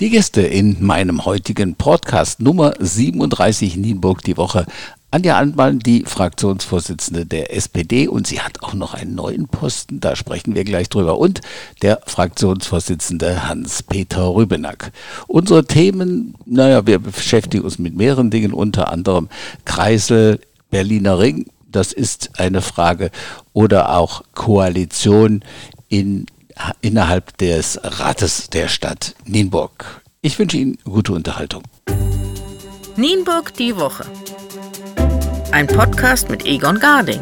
Die 0.00 0.10
Gäste 0.10 0.40
in 0.40 0.84
meinem 0.84 1.24
heutigen 1.24 1.76
Podcast 1.76 2.40
Nummer 2.40 2.74
37 2.80 3.76
Nienburg 3.76 4.24
die 4.24 4.36
Woche. 4.36 4.66
Anja 5.12 5.38
Antmann, 5.38 5.78
die 5.78 6.02
Fraktionsvorsitzende 6.04 7.24
der 7.24 7.54
SPD 7.54 8.08
und 8.08 8.26
sie 8.26 8.40
hat 8.40 8.60
auch 8.64 8.74
noch 8.74 8.94
einen 8.94 9.14
neuen 9.14 9.46
Posten, 9.46 10.00
da 10.00 10.16
sprechen 10.16 10.56
wir 10.56 10.64
gleich 10.64 10.88
drüber. 10.88 11.18
Und 11.18 11.42
der 11.82 12.00
Fraktionsvorsitzende 12.06 13.46
Hans-Peter 13.48 14.34
Rübenack. 14.34 14.90
Unsere 15.28 15.64
Themen, 15.64 16.34
naja, 16.44 16.88
wir 16.88 16.98
beschäftigen 16.98 17.62
uns 17.62 17.78
mit 17.78 17.94
mehreren 17.94 18.32
Dingen, 18.32 18.52
unter 18.52 18.90
anderem 18.90 19.28
Kreisel, 19.64 20.40
Berliner 20.72 21.20
Ring, 21.20 21.46
das 21.70 21.92
ist 21.92 22.40
eine 22.40 22.62
Frage, 22.62 23.12
oder 23.52 23.96
auch 23.96 24.24
Koalition 24.34 25.44
in 25.88 26.26
innerhalb 26.80 27.36
des 27.38 27.80
Rates 27.82 28.48
der 28.50 28.68
Stadt 28.68 29.14
Nienburg. 29.24 30.02
Ich 30.22 30.38
wünsche 30.38 30.56
Ihnen 30.56 30.78
gute 30.84 31.12
Unterhaltung. 31.12 31.62
Nienburg 32.96 33.54
die 33.54 33.76
Woche. 33.76 34.04
Ein 35.52 35.66
Podcast 35.66 36.30
mit 36.30 36.46
Egon 36.46 36.78
Garding. 36.78 37.20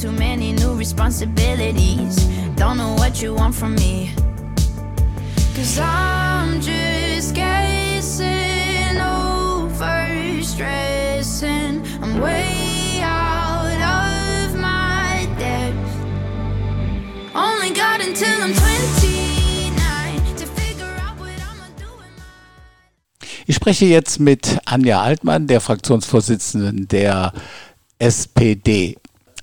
too 0.00 0.12
many 0.12 0.52
new 0.52 0.72
responsibilities. 0.78 2.16
Don't 2.56 2.78
know 2.78 2.94
what 2.94 3.20
you 3.20 3.34
want 3.34 3.54
from 3.54 3.74
me. 3.74 4.14
Cause 5.54 5.78
I'm 5.78 6.62
just 6.62 7.34
guessing 7.34 7.59
way 12.20 13.00
out 13.02 13.80
of 13.80 14.56
my 14.56 15.26
depth. 15.38 15.90
Only 17.34 17.70
got 17.70 18.00
until 18.00 18.42
I'm 18.42 18.54
29 18.54 20.36
to 20.36 20.46
figure 20.46 20.94
out 21.04 21.18
what 21.18 21.30
I'm 21.40 21.72
doing. 21.76 22.12
Ich 23.46 23.56
spreche 23.56 23.86
jetzt 23.86 24.20
mit 24.20 24.58
Anja 24.66 25.00
Altmann, 25.02 25.46
der 25.46 25.60
Fraktionsvorsitzenden 25.60 26.88
der 26.88 27.32
SPD. 27.98 28.96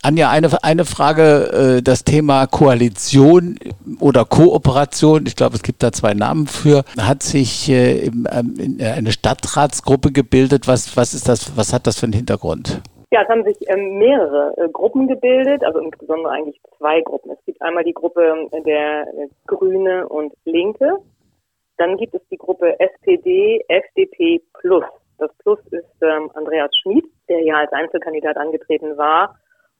Anja, 0.08 0.30
eine, 0.30 0.47
eine 0.63 0.86
Frage, 0.86 1.80
äh, 1.80 1.81
das 1.81 2.05
Thema 2.05 2.47
Koalition 2.47 3.59
oder 4.00 4.23
Kooperation, 4.23 5.25
ich 5.27 5.36
glaube, 5.36 5.55
es 5.55 5.63
gibt 5.63 5.83
da 5.83 5.91
zwei 5.91 6.13
Namen 6.13 6.47
für, 6.47 6.86
hat 6.97 7.23
sich 7.23 7.69
äh, 7.69 8.05
ähm, 8.05 8.78
eine 8.80 9.11
Stadtratsgruppe 9.11 10.13
gebildet. 10.13 10.66
Was, 10.66 10.95
was 10.95 11.13
ist 11.13 11.28
das, 11.28 11.58
was 11.58 11.73
hat 11.73 11.88
das 11.88 12.00
für 12.00 12.05
einen 12.05 12.13
Hintergrund? 12.13 12.81
Ja, 13.11 13.23
es 13.23 13.28
haben 13.28 13.44
sich 13.44 13.58
ähm, 13.67 13.97
mehrere 13.97 14.53
äh, 14.55 14.69
Gruppen 14.69 15.09
gebildet, 15.09 15.66
also 15.66 15.80
insbesondere 15.80 16.31
eigentlich 16.31 16.61
zwei 16.78 17.02
Gruppen. 17.02 17.31
Es 17.31 17.44
gibt 17.45 17.61
einmal 17.61 17.83
die 17.83 17.94
Gruppe 17.94 18.47
der 18.66 19.08
Grüne 19.45 20.08
und 20.08 20.31
Linke. 20.45 21.00
Dann 21.75 21.97
gibt 21.97 22.16
es 22.16 22.22
die 22.31 22.38
Gruppe 22.38 22.80
SPD, 22.80 23.61
FDP 23.67 24.41
Plus. 24.61 24.85
Das 25.17 25.31
Plus 25.39 25.59
ist 25.72 26.02
ähm, 26.02 26.31
Andreas 26.33 26.72
Schmid, 26.81 27.03
der 27.28 27.44
ja 27.44 27.55
als 27.55 27.73
Einzelkandidat 27.73 28.38
angetreten 28.38 28.97
war 28.97 29.35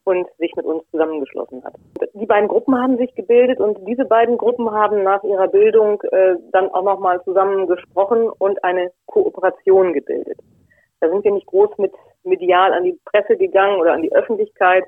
und 0.08 0.26
sich 0.38 0.56
mit 0.56 0.66
uns 0.66 0.90
zusammengeschlossen 0.90 1.62
hat. 1.66 1.74
Die 2.14 2.26
beiden 2.26 2.48
Gruppen 2.48 2.82
haben 2.82 2.98
sich 2.98 3.14
gebildet 3.14 3.60
und 3.60 3.78
diese 3.86 4.06
beiden 4.06 4.38
Gruppen 4.38 4.72
haben 4.72 5.04
nach 5.04 5.22
ihrer 5.24 5.50
Bildung 5.50 6.02
äh, 6.04 6.36
dann 6.54 6.70
auch 6.70 6.84
nochmal 6.84 7.22
zusammen 7.26 7.68
gesprochen 7.68 8.30
und 8.40 8.64
eine 8.64 8.92
Kooperation 9.08 9.92
gebildet. 9.92 10.40
Da 11.02 11.10
sind 11.10 11.26
wir 11.26 11.34
nicht 11.34 11.48
groß 11.48 11.78
mit 11.78 11.92
medial 12.24 12.72
an 12.72 12.86
die 12.86 12.98
Presse 13.04 13.36
gegangen 13.36 13.82
oder 13.82 13.92
an 13.92 14.02
die 14.02 14.14
Öffentlichkeit, 14.14 14.86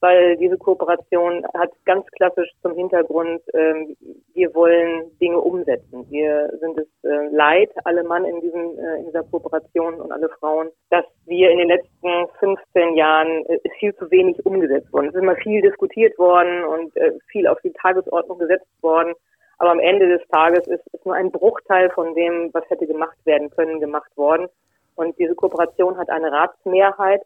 weil 0.00 0.36
diese 0.38 0.56
Kooperation 0.56 1.44
hat 1.54 1.70
ganz 1.84 2.06
klassisch 2.12 2.50
zum 2.62 2.74
Hintergrund, 2.74 3.42
ähm, 3.52 3.96
wir 4.34 4.54
wollen 4.54 5.16
Dinge 5.18 5.38
umsetzen. 5.38 6.06
Wir 6.10 6.50
sind 6.58 6.78
es 6.78 6.88
äh, 7.04 7.28
leid, 7.30 7.70
alle 7.84 8.02
Mann 8.02 8.24
in, 8.24 8.40
diesem, 8.40 8.78
äh, 8.78 9.00
in 9.00 9.06
dieser 9.06 9.24
Kooperation 9.24 10.00
und 10.00 10.10
alle 10.10 10.30
Frauen, 10.40 10.70
dass 10.88 11.04
wir 11.26 11.50
in 11.50 11.58
den 11.58 11.68
letzten 11.68 12.28
15 12.38 12.96
Jahren 12.96 13.44
äh, 13.46 13.58
viel 13.78 13.94
zu 13.96 14.10
wenig 14.10 14.44
umgesetzt 14.46 14.90
worden. 14.92 15.08
Es 15.08 15.14
ist 15.14 15.22
immer 15.22 15.36
viel 15.36 15.60
diskutiert 15.60 16.18
worden 16.18 16.64
und 16.64 16.96
äh, 16.96 17.12
viel 17.30 17.46
auf 17.46 17.60
die 17.62 17.72
Tagesordnung 17.72 18.38
gesetzt 18.38 18.68
worden. 18.82 19.14
Aber 19.58 19.72
am 19.72 19.80
Ende 19.80 20.08
des 20.08 20.26
Tages 20.28 20.66
ist, 20.66 20.86
ist 20.94 21.04
nur 21.04 21.14
ein 21.14 21.30
Bruchteil 21.30 21.90
von 21.90 22.14
dem, 22.14 22.48
was 22.54 22.68
hätte 22.70 22.86
gemacht 22.86 23.18
werden 23.26 23.50
können, 23.50 23.78
gemacht 23.78 24.10
worden. 24.16 24.48
Und 24.96 25.18
diese 25.18 25.34
Kooperation 25.34 25.98
hat 25.98 26.08
eine 26.08 26.32
Ratsmehrheit 26.32 27.20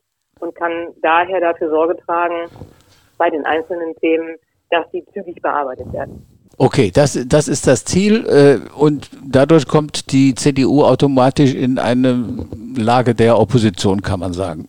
und 0.44 0.55
kann 0.55 0.88
daher 1.03 1.41
dafür 1.41 1.71
Sorge 1.71 1.97
tragen 2.05 2.49
bei 3.19 3.31
den 3.31 3.44
einzelnen 3.47 3.94
Themen, 3.97 4.37
dass 4.71 4.84
sie 4.93 5.05
zügig 5.12 5.41
bearbeitet 5.41 5.93
werden. 5.93 6.27
Okay, 6.59 6.93
das, 6.94 7.19
das 7.27 7.49
ist 7.49 7.66
das 7.66 7.84
Ziel 7.84 8.27
äh, 8.27 8.59
und 8.78 9.10
dadurch 9.27 9.66
kommt 9.66 10.12
die 10.12 10.34
CDU 10.34 10.84
automatisch 10.84 11.55
in 11.55 11.78
eine 11.78 12.25
Lage 12.77 13.15
der 13.15 13.38
Opposition, 13.38 14.03
kann 14.03 14.21
man 14.21 14.32
sagen. 14.32 14.66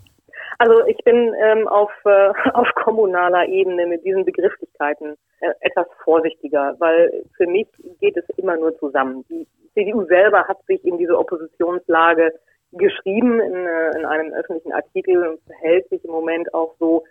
Also 0.58 0.86
ich 0.88 0.98
bin 1.04 1.34
ähm, 1.44 1.68
auf, 1.68 1.92
äh, 2.06 2.32
auf 2.54 2.68
kommunaler 2.84 3.48
Ebene 3.48 3.86
mit 3.86 4.04
diesen 4.04 4.26
Begrifflichkeiten 4.26 5.16
äh, 5.42 5.50
etwas 5.60 5.86
vorsichtiger, 6.04 6.76
weil 6.80 7.24
für 7.38 7.46
mich 7.46 7.68
geht 8.00 8.18
es 8.18 8.24
immer 8.38 8.56
nur 8.58 8.76
zusammen. 8.80 9.24
Die 9.30 9.46
CDU 9.76 10.06
selber 10.06 10.48
hat 10.48 10.58
sich 10.66 10.84
in 10.86 10.98
diese 10.98 11.18
Oppositionslage 11.18 12.34
geschrieben 12.78 13.40
in, 13.40 13.54
äh, 13.54 13.98
in 13.98 14.06
einem 14.06 14.34
öffentlichen 14.34 14.74
Artikel 14.74 15.28
und 15.28 15.40
verhält 15.48 15.88
sich 15.90 16.04
im 16.04 16.12
Moment 16.12 16.54
auch 16.54 16.76
so. 16.80 17.04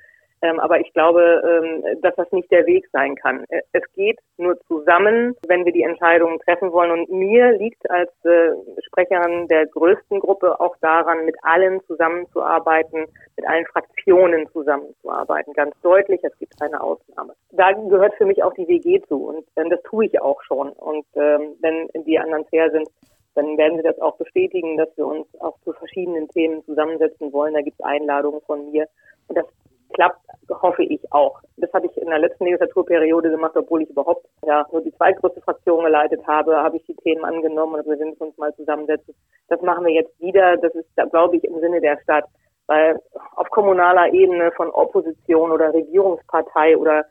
Ähm, 0.44 0.60
aber 0.60 0.78
ich 0.78 0.92
glaube, 0.92 1.42
ähm, 1.42 2.02
dass 2.02 2.14
das 2.16 2.30
nicht 2.30 2.50
der 2.50 2.66
Weg 2.66 2.86
sein 2.92 3.14
kann. 3.14 3.44
Äh, 3.48 3.62
es 3.72 3.82
geht 3.94 4.18
nur 4.36 4.60
zusammen, 4.66 5.34
wenn 5.48 5.64
wir 5.64 5.72
die 5.72 5.84
Entscheidungen 5.84 6.38
treffen 6.40 6.70
wollen. 6.70 6.90
Und 6.90 7.10
mir 7.10 7.52
liegt 7.52 7.90
als 7.90 8.10
äh, 8.24 8.50
Sprecherin 8.86 9.48
der 9.48 9.66
größten 9.66 10.20
Gruppe 10.20 10.60
auch 10.60 10.76
daran, 10.82 11.24
mit 11.24 11.36
allen 11.42 11.80
zusammenzuarbeiten, 11.86 13.06
mit 13.36 13.48
allen 13.48 13.64
Fraktionen 13.66 14.46
zusammenzuarbeiten. 14.52 15.54
Ganz 15.54 15.74
deutlich, 15.80 16.20
es 16.22 16.36
gibt 16.38 16.60
eine 16.60 16.78
Ausnahme. 16.82 17.32
Da 17.52 17.72
gehört 17.72 18.14
für 18.16 18.26
mich 18.26 18.42
auch 18.42 18.52
die 18.52 18.68
WG 18.68 19.00
zu 19.08 19.28
und 19.28 19.46
äh, 19.54 19.70
das 19.70 19.82
tue 19.84 20.04
ich 20.04 20.20
auch 20.20 20.42
schon. 20.42 20.68
Und 20.72 21.06
ähm, 21.14 21.54
wenn 21.60 21.88
die 22.04 22.18
anderen 22.18 22.44
fair 22.46 22.70
sind, 22.70 22.86
dann 23.34 23.56
werden 23.58 23.76
Sie 23.76 23.82
das 23.82 24.00
auch 24.00 24.16
bestätigen, 24.16 24.76
dass 24.76 24.88
wir 24.96 25.06
uns 25.06 25.26
auch 25.40 25.58
zu 25.64 25.72
verschiedenen 25.72 26.28
Themen 26.28 26.64
zusammensetzen 26.64 27.32
wollen. 27.32 27.54
Da 27.54 27.62
gibt 27.62 27.78
es 27.78 27.84
Einladungen 27.84 28.40
von 28.42 28.70
mir. 28.70 28.86
Und 29.28 29.36
das 29.36 29.46
klappt, 29.92 30.20
hoffe 30.50 30.84
ich 30.84 31.00
auch. 31.12 31.40
Das 31.56 31.72
habe 31.72 31.86
ich 31.86 31.96
in 31.96 32.10
der 32.10 32.18
letzten 32.18 32.44
Legislaturperiode 32.44 33.30
gemacht, 33.30 33.56
obwohl 33.56 33.82
ich 33.82 33.90
überhaupt 33.90 34.26
ja 34.44 34.66
nur 34.70 34.82
die 34.82 34.94
zweitgrößte 34.94 35.40
Fraktion 35.40 35.84
geleitet 35.84 36.26
habe, 36.26 36.56
habe 36.56 36.76
ich 36.76 36.84
die 36.84 36.96
Themen 36.96 37.24
angenommen 37.24 37.74
und 37.74 37.86
wir 37.86 37.96
sind 37.96 38.20
uns 38.20 38.36
mal 38.36 38.54
zusammensetzen. 38.54 39.14
Das 39.48 39.60
machen 39.62 39.84
wir 39.84 39.92
jetzt 39.92 40.20
wieder. 40.20 40.56
Das 40.56 40.74
ist, 40.74 40.88
glaube 41.10 41.36
ich, 41.36 41.44
im 41.44 41.58
Sinne 41.60 41.80
der 41.80 41.98
Stadt. 42.02 42.24
Weil 42.66 42.98
auf 43.36 43.50
kommunaler 43.50 44.12
Ebene 44.12 44.50
von 44.52 44.70
Opposition 44.70 45.50
oder 45.50 45.74
Regierungspartei 45.74 46.76
oder 46.76 47.04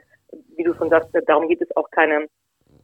wie 0.56 0.64
du 0.64 0.74
schon 0.74 0.90
sagst, 0.90 1.10
darum 1.28 1.48
geht 1.48 1.62
es 1.62 1.76
auch 1.78 1.90
keine 1.92 2.28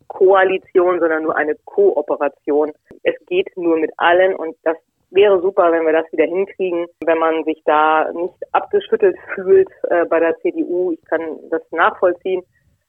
Koalition, 0.10 1.00
sondern 1.00 1.24
nur 1.24 1.36
eine 1.38 1.56
Kooperation. 1.66 2.74
Es 3.04 3.16
geht 3.28 3.56
nur 3.56 3.78
mit 3.78 3.92
allen 3.98 4.36
und 4.36 4.56
das 4.64 4.76
wäre 5.12 5.42
super, 5.42 5.72
wenn 5.72 5.86
wir 5.86 5.94
das 5.94 6.12
wieder 6.12 6.26
hinkriegen, 6.26 6.88
wenn 7.06 7.18
man 7.18 7.44
sich 7.46 7.62
da 7.66 8.12
nicht 8.14 8.36
abgeschüttelt 8.52 9.18
fühlt 9.34 9.70
äh, 9.90 10.06
bei 10.06 10.20
der 10.20 10.38
CDU. 10.40 10.92
Ich 10.92 11.04
kann 11.06 11.22
das 11.50 11.62
nachvollziehen. 11.72 12.44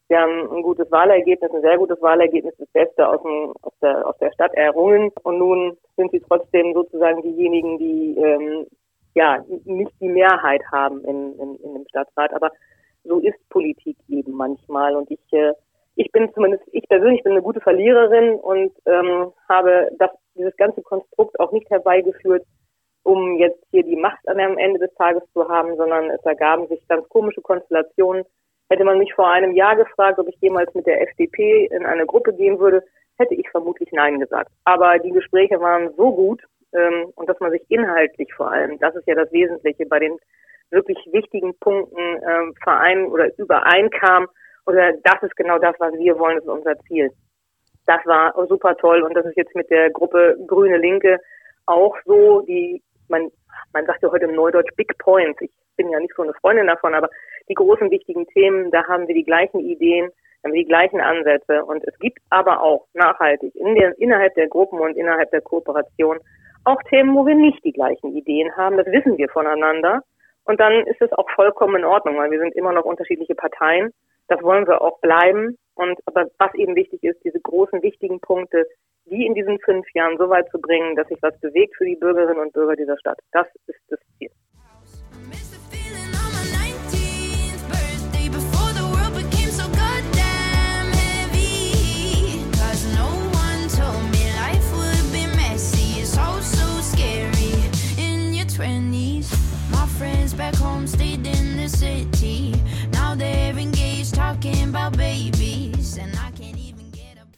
Wir 0.08 0.20
haben 0.20 0.50
ein 0.50 0.62
gutes 0.62 0.90
Wahlergebnis, 0.90 1.52
ein 1.54 1.60
sehr 1.60 1.78
gutes 1.78 2.02
Wahlergebnis, 2.02 2.54
das 2.58 2.68
Beste 2.72 3.08
aus, 3.08 3.22
dem, 3.22 3.54
aus, 3.62 3.72
der, 3.80 4.06
aus 4.06 4.18
der 4.18 4.32
Stadt 4.32 4.52
errungen. 4.54 5.12
Und 5.22 5.38
nun 5.38 5.78
sind 5.96 6.10
sie 6.10 6.20
trotzdem 6.20 6.74
sozusagen 6.74 7.22
diejenigen, 7.22 7.78
die 7.78 8.16
ähm, 8.18 8.66
ja 9.14 9.44
nicht 9.64 9.92
die 10.00 10.08
Mehrheit 10.08 10.62
haben 10.72 11.04
in, 11.04 11.38
in, 11.38 11.56
in 11.56 11.74
dem 11.74 11.86
Stadtrat. 11.88 12.34
Aber 12.34 12.50
so 13.04 13.20
ist 13.20 13.38
Politik 13.50 13.96
eben 14.08 14.32
manchmal. 14.32 14.96
Und 14.96 15.10
ich 15.10 15.20
äh, 15.32 15.52
ich 16.00 16.10
bin 16.12 16.32
zumindest, 16.32 16.64
ich 16.72 16.88
persönlich 16.88 17.22
bin 17.22 17.32
eine 17.32 17.42
gute 17.42 17.60
Verliererin 17.60 18.36
und 18.36 18.72
ähm, 18.86 19.32
habe 19.50 19.90
das, 19.98 20.10
dieses 20.34 20.56
ganze 20.56 20.80
Konstrukt 20.80 21.38
auch 21.38 21.52
nicht 21.52 21.68
herbeigeführt, 21.68 22.42
um 23.02 23.36
jetzt 23.36 23.62
hier 23.70 23.82
die 23.82 23.96
Macht 23.96 24.26
am 24.26 24.56
Ende 24.56 24.78
des 24.78 24.94
Tages 24.94 25.22
zu 25.34 25.46
haben, 25.46 25.76
sondern 25.76 26.08
es 26.08 26.24
ergaben 26.24 26.68
sich 26.68 26.86
ganz 26.88 27.06
komische 27.10 27.42
Konstellationen. 27.42 28.24
Hätte 28.70 28.84
man 28.84 28.96
mich 28.96 29.12
vor 29.12 29.30
einem 29.30 29.52
Jahr 29.54 29.76
gefragt, 29.76 30.18
ob 30.18 30.28
ich 30.28 30.36
jemals 30.40 30.72
mit 30.74 30.86
der 30.86 31.02
FDP 31.02 31.66
in 31.66 31.84
eine 31.84 32.06
Gruppe 32.06 32.32
gehen 32.32 32.58
würde, 32.58 32.82
hätte 33.18 33.34
ich 33.34 33.50
vermutlich 33.50 33.90
Nein 33.92 34.20
gesagt. 34.20 34.50
Aber 34.64 34.98
die 35.00 35.10
Gespräche 35.10 35.60
waren 35.60 35.92
so 35.98 36.14
gut 36.14 36.42
ähm, 36.72 37.12
und 37.14 37.28
dass 37.28 37.38
man 37.40 37.50
sich 37.50 37.62
inhaltlich 37.68 38.32
vor 38.32 38.50
allem, 38.50 38.78
das 38.78 38.94
ist 38.94 39.06
ja 39.06 39.14
das 39.14 39.30
Wesentliche, 39.32 39.84
bei 39.84 39.98
den 39.98 40.16
wirklich 40.70 40.98
wichtigen 41.12 41.52
Punkten 41.58 42.00
ähm, 42.26 42.54
verein 42.62 43.06
oder 43.06 43.28
übereinkam, 43.36 44.28
oder 44.66 44.92
das 45.04 45.22
ist 45.22 45.36
genau 45.36 45.58
das, 45.58 45.74
was 45.78 45.92
wir 45.94 46.18
wollen, 46.18 46.36
das 46.36 46.44
ist 46.44 46.50
unser 46.50 46.78
Ziel. 46.80 47.10
Das 47.86 48.04
war 48.06 48.34
super 48.46 48.76
toll 48.76 49.02
und 49.02 49.14
das 49.14 49.26
ist 49.26 49.36
jetzt 49.36 49.54
mit 49.54 49.70
der 49.70 49.90
Gruppe 49.90 50.36
Grüne 50.46 50.76
Linke 50.76 51.18
auch 51.66 51.96
so. 52.04 52.42
Die, 52.42 52.82
man 53.08 53.30
man 53.72 53.86
sagt 53.86 54.02
ja 54.02 54.10
heute 54.10 54.26
im 54.26 54.34
Neudeutsch 54.34 54.74
Big 54.76 54.96
Points. 54.98 55.40
Ich 55.40 55.50
bin 55.76 55.90
ja 55.90 55.98
nicht 55.98 56.14
so 56.14 56.22
eine 56.22 56.34
Freundin 56.34 56.66
davon, 56.66 56.94
aber 56.94 57.08
die 57.48 57.54
großen 57.54 57.90
wichtigen 57.90 58.26
Themen, 58.28 58.70
da 58.70 58.86
haben 58.86 59.08
wir 59.08 59.14
die 59.14 59.24
gleichen 59.24 59.60
Ideen, 59.60 60.10
haben 60.42 60.52
wir 60.52 60.62
die 60.62 60.68
gleichen 60.68 61.00
Ansätze. 61.00 61.64
Und 61.64 61.84
es 61.86 61.98
gibt 61.98 62.18
aber 62.30 62.62
auch 62.62 62.86
nachhaltig 62.94 63.54
in 63.54 63.74
der, 63.74 63.98
innerhalb 63.98 64.34
der 64.34 64.48
Gruppen 64.48 64.80
und 64.80 64.96
innerhalb 64.96 65.30
der 65.30 65.40
Kooperation 65.40 66.18
auch 66.64 66.82
Themen, 66.84 67.14
wo 67.16 67.26
wir 67.26 67.34
nicht 67.34 67.64
die 67.64 67.72
gleichen 67.72 68.14
Ideen 68.14 68.54
haben. 68.56 68.76
Das 68.76 68.86
wissen 68.86 69.16
wir 69.16 69.28
voneinander. 69.28 70.02
Und 70.50 70.58
dann 70.58 70.84
ist 70.88 71.00
es 71.00 71.12
auch 71.12 71.30
vollkommen 71.36 71.76
in 71.76 71.84
Ordnung, 71.84 72.16
weil 72.16 72.32
wir 72.32 72.40
sind 72.40 72.56
immer 72.56 72.72
noch 72.72 72.84
unterschiedliche 72.84 73.36
Parteien. 73.36 73.92
Das 74.26 74.42
wollen 74.42 74.66
wir 74.66 74.82
auch 74.82 74.98
bleiben. 74.98 75.56
Und 75.76 76.00
aber 76.06 76.26
was 76.38 76.52
eben 76.54 76.74
wichtig 76.74 77.04
ist, 77.04 77.22
diese 77.22 77.38
großen 77.38 77.80
wichtigen 77.84 78.18
Punkte, 78.18 78.66
die 79.04 79.26
in 79.26 79.34
diesen 79.34 79.60
fünf 79.60 79.86
Jahren 79.94 80.18
so 80.18 80.28
weit 80.28 80.50
zu 80.50 80.60
bringen, 80.60 80.96
dass 80.96 81.06
sich 81.06 81.22
was 81.22 81.38
bewegt 81.38 81.76
für 81.76 81.84
die 81.84 81.94
Bürgerinnen 81.94 82.40
und 82.40 82.52
Bürger 82.52 82.74
dieser 82.74 82.98
Stadt. 82.98 83.20
Das 83.30 83.46
ist 83.68 83.78
das 83.90 84.00
Ziel. 84.18 84.30
Back 100.40 100.54
home 100.56 100.86
stayed 100.86 101.26
in 101.26 101.56
the 101.56 101.68
city. 101.68 102.54
Now 102.92 103.14
they're 103.14 103.58
engaged 103.58 104.14
talking 104.14 104.70
about 104.70 104.96
babies 104.96 105.98
and 105.98 106.12
I 106.14 106.30
can't 106.30 106.56
even 106.56 106.80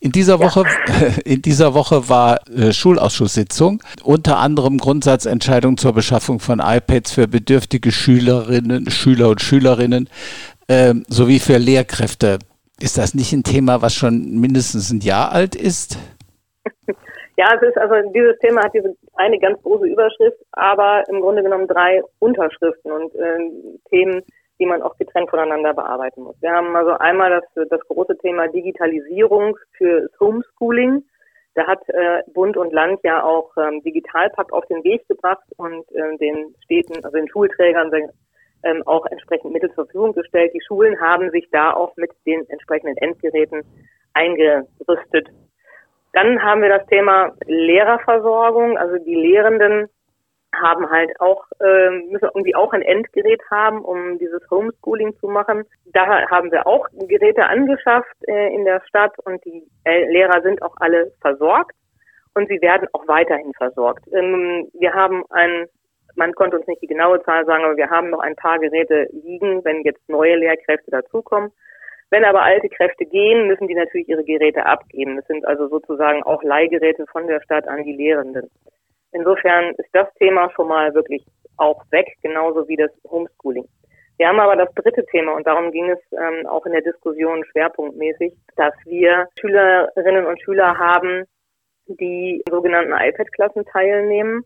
in 0.02 0.10
dieser 0.10 0.40
Woche, 0.40 0.64
in 1.24 1.42
dieser 1.42 1.74
Woche 1.74 2.08
war 2.08 2.40
äh, 2.48 2.72
Schulausschusssitzung, 2.72 3.80
unter 4.02 4.38
anderem 4.38 4.78
Grundsatzentscheidung 4.78 5.76
zur 5.76 5.92
Beschaffung 5.92 6.40
von 6.40 6.58
iPads 6.58 7.12
für 7.12 7.28
bedürftige 7.28 7.92
Schülerinnen, 7.92 8.90
Schüler 8.90 9.28
und 9.28 9.40
Schülerinnen 9.40 10.08
äh, 10.66 10.94
sowie 11.06 11.38
für 11.38 11.56
Lehrkräfte. 11.56 12.40
Ist 12.80 12.98
das 12.98 13.14
nicht 13.14 13.32
ein 13.32 13.44
Thema, 13.44 13.80
was 13.80 13.94
schon 13.94 14.40
mindestens 14.40 14.90
ein 14.90 15.00
Jahr 15.02 15.30
alt 15.30 15.54
ist? 15.54 15.98
Ja, 17.36 17.48
es 17.54 17.62
ist 17.62 17.78
also 17.78 18.10
dieses 18.10 18.38
Thema 18.40 18.62
hat 18.62 18.74
diese 18.74 18.94
eine 19.14 19.38
ganz 19.38 19.60
große 19.62 19.86
Überschrift, 19.86 20.38
aber 20.52 21.02
im 21.08 21.20
Grunde 21.20 21.42
genommen 21.42 21.66
drei 21.66 22.02
Unterschriften 22.18 22.92
und 22.92 23.14
äh, 23.14 23.38
Themen, 23.88 24.22
die 24.58 24.66
man 24.66 24.82
auch 24.82 24.96
getrennt 24.98 25.30
voneinander 25.30 25.72
bearbeiten 25.72 26.22
muss. 26.22 26.36
Wir 26.42 26.52
haben 26.52 26.76
also 26.76 26.92
einmal 26.92 27.30
das, 27.30 27.68
das 27.68 27.80
große 27.88 28.18
Thema 28.18 28.48
Digitalisierung 28.48 29.56
für 29.78 30.08
Homeschooling. 30.20 31.04
Da 31.54 31.66
hat 31.66 31.80
äh, 31.88 32.22
Bund 32.34 32.56
und 32.56 32.72
Land 32.72 33.00
ja 33.02 33.22
auch 33.22 33.50
ähm, 33.56 33.82
Digitalpakt 33.82 34.52
auf 34.52 34.66
den 34.66 34.84
Weg 34.84 35.06
gebracht 35.08 35.44
und 35.56 35.90
äh, 35.92 36.16
den 36.18 36.54
Städten, 36.64 37.02
also 37.02 37.16
den 37.16 37.28
Schulträgern 37.28 37.90
ähm, 38.64 38.82
auch 38.86 39.06
entsprechend 39.06 39.52
Mittel 39.52 39.70
zur 39.70 39.86
Verfügung 39.86 40.12
gestellt. 40.12 40.52
Die 40.54 40.62
Schulen 40.66 41.00
haben 41.00 41.30
sich 41.30 41.48
da 41.50 41.72
auch 41.72 41.96
mit 41.96 42.10
den 42.26 42.48
entsprechenden 42.48 42.96
Endgeräten 42.98 43.62
eingerüstet 44.14 45.28
dann 46.12 46.42
haben 46.42 46.62
wir 46.62 46.68
das 46.68 46.86
Thema 46.86 47.32
Lehrerversorgung. 47.46 48.76
Also 48.78 48.98
die 48.98 49.14
Lehrenden 49.14 49.88
haben 50.54 50.90
halt 50.90 51.18
auch, 51.20 51.44
äh, 51.60 51.90
müssen 52.10 52.28
irgendwie 52.34 52.54
auch 52.54 52.72
ein 52.72 52.82
Endgerät 52.82 53.40
haben, 53.50 53.82
um 53.82 54.18
dieses 54.18 54.42
Homeschooling 54.50 55.16
zu 55.18 55.28
machen. 55.28 55.64
Da 55.86 56.28
haben 56.30 56.52
wir 56.52 56.66
auch 56.66 56.86
Geräte 57.08 57.46
angeschafft 57.46 58.14
äh, 58.28 58.54
in 58.54 58.64
der 58.64 58.82
Stadt 58.86 59.18
und 59.24 59.42
die 59.44 59.66
äh, 59.84 60.10
Lehrer 60.10 60.42
sind 60.42 60.62
auch 60.62 60.74
alle 60.78 61.12
versorgt 61.22 61.74
und 62.34 62.48
sie 62.48 62.60
werden 62.60 62.88
auch 62.92 63.08
weiterhin 63.08 63.52
versorgt. 63.54 64.06
Ähm, 64.12 64.68
wir 64.74 64.92
haben 64.92 65.24
ein, 65.30 65.66
man 66.16 66.34
konnte 66.34 66.58
uns 66.58 66.66
nicht 66.66 66.82
die 66.82 66.86
genaue 66.86 67.22
Zahl 67.22 67.46
sagen, 67.46 67.64
aber 67.64 67.76
wir 67.76 67.88
haben 67.88 68.10
noch 68.10 68.20
ein 68.20 68.36
paar 68.36 68.58
Geräte 68.58 69.08
liegen, 69.12 69.64
wenn 69.64 69.82
jetzt 69.82 70.06
neue 70.08 70.36
Lehrkräfte 70.36 70.90
dazukommen. 70.90 71.50
Wenn 72.12 72.26
aber 72.26 72.42
alte 72.42 72.68
Kräfte 72.68 73.06
gehen, 73.06 73.46
müssen 73.46 73.68
die 73.68 73.74
natürlich 73.74 74.06
ihre 74.06 74.22
Geräte 74.22 74.66
abgeben. 74.66 75.16
Das 75.16 75.26
sind 75.28 75.46
also 75.46 75.68
sozusagen 75.68 76.22
auch 76.24 76.42
Leihgeräte 76.42 77.06
von 77.06 77.26
der 77.26 77.40
Stadt 77.40 77.66
an 77.66 77.84
die 77.84 77.94
Lehrenden. 77.94 78.50
Insofern 79.12 79.74
ist 79.76 79.88
das 79.94 80.12
Thema 80.18 80.50
schon 80.54 80.68
mal 80.68 80.92
wirklich 80.92 81.24
auch 81.56 81.82
weg, 81.90 82.14
genauso 82.22 82.68
wie 82.68 82.76
das 82.76 82.90
Homeschooling. 83.10 83.66
Wir 84.18 84.28
haben 84.28 84.40
aber 84.40 84.56
das 84.56 84.70
dritte 84.74 85.06
Thema 85.06 85.32
und 85.34 85.46
darum 85.46 85.72
ging 85.72 85.88
es 85.88 86.00
ähm, 86.12 86.46
auch 86.46 86.66
in 86.66 86.72
der 86.72 86.82
Diskussion 86.82 87.46
schwerpunktmäßig, 87.46 88.34
dass 88.56 88.74
wir 88.84 89.28
Schülerinnen 89.40 90.26
und 90.26 90.38
Schüler 90.42 90.76
haben, 90.76 91.24
die 91.86 92.42
sogenannten 92.50 92.92
iPad-Klassen 92.92 93.64
teilnehmen, 93.64 94.44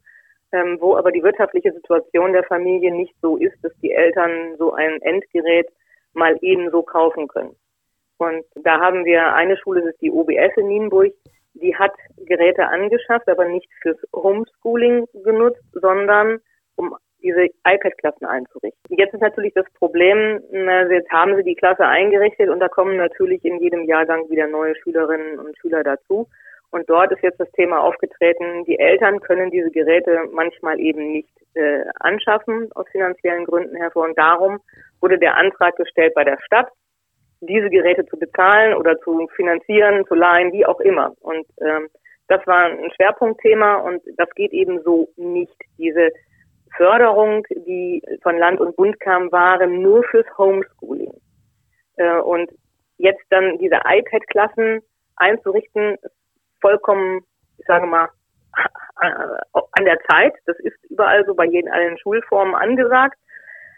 ähm, 0.52 0.78
wo 0.80 0.96
aber 0.96 1.10
die 1.10 1.24
wirtschaftliche 1.24 1.72
Situation 1.72 2.32
der 2.32 2.44
Familie 2.44 2.94
nicht 2.94 3.16
so 3.20 3.36
ist, 3.36 3.56
dass 3.64 3.72
die 3.82 3.90
Eltern 3.90 4.54
so 4.56 4.72
ein 4.72 5.02
Endgerät 5.02 5.66
mal 6.16 6.36
ebenso 6.40 6.82
kaufen 6.82 7.28
können. 7.28 7.54
Und 8.18 8.44
da 8.56 8.80
haben 8.80 9.04
wir 9.04 9.34
eine 9.34 9.56
Schule, 9.56 9.82
das 9.82 9.90
ist 9.90 10.02
die 10.02 10.10
OBS 10.10 10.56
in 10.56 10.68
Nienburg, 10.68 11.12
die 11.54 11.76
hat 11.76 11.92
Geräte 12.16 12.66
angeschafft, 12.66 13.28
aber 13.28 13.46
nicht 13.46 13.68
fürs 13.82 13.98
Homeschooling 14.14 15.06
genutzt, 15.24 15.62
sondern 15.72 16.40
um 16.76 16.96
diese 17.22 17.46
iPad-Klassen 17.66 18.26
einzurichten. 18.26 18.96
Jetzt 18.96 19.14
ist 19.14 19.20
natürlich 19.20 19.54
das 19.54 19.66
Problem, 19.74 20.40
jetzt 20.90 21.10
haben 21.10 21.34
sie 21.36 21.42
die 21.42 21.54
Klasse 21.54 21.86
eingerichtet 21.86 22.50
und 22.50 22.60
da 22.60 22.68
kommen 22.68 22.96
natürlich 22.96 23.44
in 23.44 23.60
jedem 23.60 23.84
Jahrgang 23.84 24.28
wieder 24.28 24.46
neue 24.46 24.76
Schülerinnen 24.76 25.38
und 25.38 25.56
Schüler 25.58 25.82
dazu. 25.82 26.28
Und 26.70 26.88
dort 26.90 27.12
ist 27.12 27.22
jetzt 27.22 27.40
das 27.40 27.50
Thema 27.52 27.80
aufgetreten, 27.80 28.64
die 28.64 28.78
Eltern 28.78 29.20
können 29.20 29.50
diese 29.50 29.70
Geräte 29.70 30.24
manchmal 30.32 30.78
eben 30.80 31.12
nicht 31.12 31.32
äh, 31.54 31.84
anschaffen 32.00 32.70
aus 32.74 32.86
finanziellen 32.90 33.44
Gründen 33.44 33.76
hervor. 33.76 34.04
Und 34.04 34.18
darum 34.18 34.60
wurde 35.00 35.18
der 35.18 35.36
Antrag 35.36 35.76
gestellt 35.76 36.14
bei 36.14 36.24
der 36.24 36.38
Stadt, 36.44 36.68
diese 37.40 37.70
Geräte 37.70 38.04
zu 38.06 38.18
bezahlen 38.18 38.74
oder 38.74 38.98
zu 39.00 39.28
finanzieren, 39.36 40.04
zu 40.06 40.14
leihen, 40.14 40.52
wie 40.52 40.66
auch 40.66 40.80
immer. 40.80 41.12
Und 41.20 41.46
ähm, 41.60 41.88
das 42.28 42.44
war 42.46 42.64
ein 42.64 42.90
Schwerpunktthema 42.96 43.76
und 43.76 44.02
das 44.16 44.28
geht 44.34 44.52
eben 44.52 44.82
so 44.82 45.08
nicht. 45.16 45.56
Diese 45.78 46.10
Förderung, 46.76 47.46
die 47.50 48.02
von 48.22 48.36
Land 48.36 48.60
und 48.60 48.76
Bund 48.76 48.98
kam, 49.00 49.30
waren 49.32 49.80
nur 49.80 50.02
fürs 50.04 50.26
Homeschooling. 50.36 51.12
Äh, 51.96 52.18
und 52.18 52.50
jetzt 52.98 53.22
dann 53.30 53.58
diese 53.58 53.80
iPad-Klassen 53.84 54.82
einzurichten, 55.16 55.96
vollkommen, 56.66 57.20
ich 57.58 57.66
sage 57.66 57.86
mal, 57.86 58.08
an 58.96 59.84
der 59.84 59.98
Zeit. 60.10 60.34
Das 60.46 60.58
ist 60.60 60.76
überall 60.90 61.24
so 61.26 61.34
bei 61.34 61.44
jeden 61.44 61.70
allen 61.70 61.96
Schulformen 61.98 62.54
angesagt. 62.54 63.18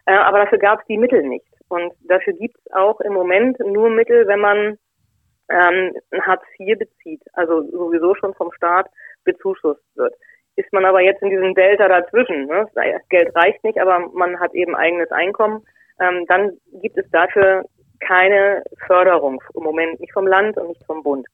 Äh, 0.06 0.14
aber 0.14 0.38
dafür 0.38 0.58
gab 0.58 0.80
es 0.80 0.86
die 0.86 0.96
Mittel 0.96 1.22
nicht. 1.22 1.46
Und 1.68 1.92
dafür 2.08 2.32
gibt 2.32 2.56
es 2.56 2.72
auch 2.72 3.00
im 3.00 3.12
Moment 3.12 3.58
nur 3.60 3.90
Mittel, 3.90 4.26
wenn 4.26 4.40
man 4.40 4.78
ähm, 5.50 5.92
Hartz 6.22 6.42
IV 6.58 6.78
bezieht, 6.78 7.22
also 7.34 7.62
sowieso 7.70 8.14
schon 8.14 8.34
vom 8.34 8.52
Staat 8.52 8.88
bezuschusst 9.24 9.84
wird. 9.96 10.14
Ist 10.56 10.72
man 10.72 10.84
aber 10.84 11.00
jetzt 11.02 11.22
in 11.22 11.30
diesem 11.30 11.54
Delta 11.54 11.88
dazwischen, 11.88 12.46
ne? 12.46 12.66
das 12.74 13.08
Geld 13.10 13.34
reicht 13.36 13.62
nicht, 13.64 13.78
aber 13.78 13.98
man 14.12 14.40
hat 14.40 14.54
eben 14.54 14.74
eigenes 14.74 15.10
Einkommen, 15.10 15.62
ähm, 16.00 16.24
dann 16.26 16.52
gibt 16.80 16.96
es 16.96 17.08
dafür 17.10 17.64
keine 18.00 18.62
Förderung 18.86 19.42
im 19.54 19.62
Moment, 19.62 20.00
nicht 20.00 20.12
vom 20.12 20.26
Land 20.26 20.56
und 20.56 20.68
nicht 20.68 20.84
vom 20.84 21.02
Bund. 21.02 21.26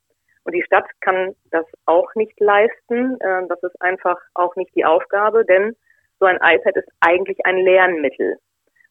Und 0.45 0.55
die 0.55 0.63
Stadt 0.63 0.87
kann 1.01 1.35
das 1.51 1.67
auch 1.87 2.15
nicht 2.15 2.39
leisten. 2.39 3.19
Äh, 3.21 3.47
das 3.49 3.63
ist 3.63 3.81
einfach 3.81 4.19
auch 4.35 4.55
nicht 4.57 4.75
die 4.75 4.85
Aufgabe, 4.85 5.45
denn 5.45 5.75
so 6.21 6.27
ein 6.27 6.37
iPad 6.37 6.77
ist 6.77 6.89
eigentlich 7.01 7.45
ein 7.45 7.59
Lernmittel. 7.59 8.39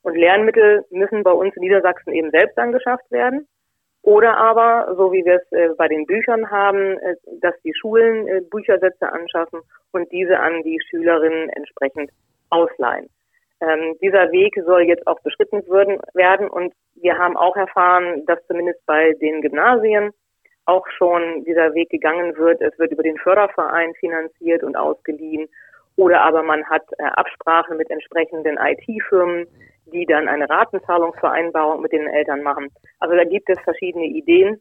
Und 0.01 0.15
Lernmittel 0.15 0.86
müssen 0.89 1.24
bei 1.24 1.31
uns 1.31 1.55
in 1.55 1.62
Niedersachsen 1.62 2.13
eben 2.13 2.31
selbst 2.31 2.57
angeschafft 2.57 3.10
werden. 3.12 3.48
Oder 4.01 4.38
aber, 4.38 4.93
so 4.98 5.13
wie 5.13 5.24
wir 5.24 5.36
es 5.36 5.51
äh, 5.51 5.69
bei 5.77 5.88
den 5.88 6.05
Büchern 6.05 6.51
haben, 6.51 6.98
äh, 7.00 7.15
dass 7.39 7.55
die 7.63 7.74
Schulen 7.74 8.27
äh, 8.27 8.41
Büchersätze 8.51 9.10
anschaffen 9.10 9.62
und 9.93 10.12
diese 10.12 10.39
an 10.39 10.62
die 10.63 10.77
Schülerinnen 10.89 11.50
entsprechend 11.50 12.12
ausleihen. 12.50 13.10
Ähm, 13.62 13.95
dieser 14.01 14.29
Weg 14.33 14.55
soll 14.65 14.81
jetzt 14.81 15.07
auch 15.07 15.22
beschritten 15.22 15.63
werden 16.13 16.50
und 16.50 16.74
wir 16.95 17.17
haben 17.17 17.38
auch 17.38 17.55
erfahren, 17.55 18.25
dass 18.25 18.45
zumindest 18.48 18.86
bei 18.86 19.13
den 19.22 19.41
Gymnasien 19.41 20.12
auch 20.65 20.86
schon 20.98 21.43
dieser 21.46 21.74
Weg 21.74 21.89
gegangen 21.89 22.36
wird. 22.38 22.62
Es 22.62 22.77
wird 22.79 22.91
über 22.91 23.03
den 23.03 23.17
Förderverein 23.17 23.93
finanziert 23.96 24.63
und 24.63 24.75
ausgeliehen 24.75 25.50
oder 25.96 26.22
aber 26.22 26.43
man 26.43 26.63
hat 26.65 26.84
äh, 26.98 27.03
Absprache 27.03 27.75
mit 27.75 27.89
entsprechenden 27.89 28.58
IT-Firmen, 28.58 29.46
die 29.86 30.05
dann 30.05 30.27
eine 30.27 30.50
Ratenzahlungsvereinbarung 30.50 31.82
mit 31.82 31.91
den 31.91 32.08
Eltern 32.08 32.41
machen. 32.41 32.70
Also 33.00 33.15
da 33.15 33.24
gibt 33.24 33.50
es 33.50 33.60
verschiedene 33.60 34.05
Ideen. 34.05 34.60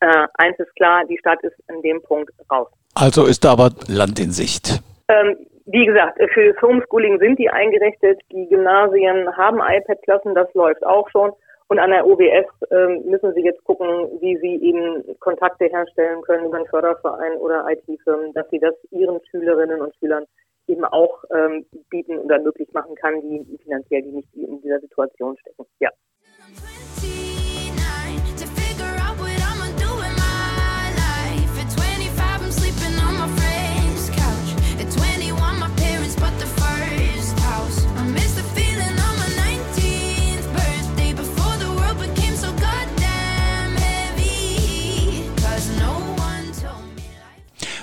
Äh, 0.00 0.26
eins 0.34 0.58
ist 0.58 0.74
klar, 0.76 1.04
die 1.08 1.18
Stadt 1.18 1.42
ist 1.42 1.56
in 1.68 1.82
dem 1.82 2.02
Punkt 2.02 2.30
raus. 2.50 2.68
Also 2.94 3.26
ist 3.26 3.44
da 3.44 3.52
aber 3.52 3.70
Land 3.88 4.20
in 4.20 4.30
Sicht. 4.30 4.80
Ähm, 5.08 5.36
wie 5.66 5.86
gesagt, 5.86 6.18
für 6.32 6.52
das 6.52 6.62
Homeschooling 6.62 7.18
sind 7.18 7.38
die 7.38 7.48
eingerichtet. 7.48 8.20
Die 8.32 8.48
Gymnasien 8.48 9.36
haben 9.36 9.58
iPad-Klassen, 9.58 10.34
das 10.34 10.52
läuft 10.54 10.84
auch 10.84 11.08
schon. 11.10 11.32
Und 11.72 11.78
an 11.78 11.90
der 11.90 12.06
OBS 12.06 12.52
äh, 12.70 12.86
müssen 13.08 13.32
sie 13.32 13.40
jetzt 13.40 13.64
gucken, 13.64 13.88
wie 14.20 14.36
sie 14.36 14.62
eben 14.62 15.18
Kontakte 15.20 15.64
herstellen 15.64 16.20
können 16.20 16.44
über 16.44 16.58
einen 16.58 16.66
Förderverein 16.66 17.38
oder 17.38 17.64
IT-Firmen, 17.66 18.34
dass 18.34 18.46
sie 18.50 18.58
das 18.58 18.74
ihren 18.90 19.18
Schülerinnen 19.30 19.80
und 19.80 19.96
Schülern 19.96 20.26
eben 20.66 20.84
auch 20.84 21.24
ähm, 21.34 21.64
bieten 21.88 22.18
oder 22.18 22.38
möglich 22.40 22.70
machen 22.74 22.94
kann, 22.94 23.22
die 23.22 23.58
finanziell 23.64 24.02
die 24.02 24.12
nicht 24.12 24.28
in 24.34 24.60
dieser 24.60 24.80
Situation 24.80 25.34
stecken. 25.38 25.64
Ja. 25.80 25.88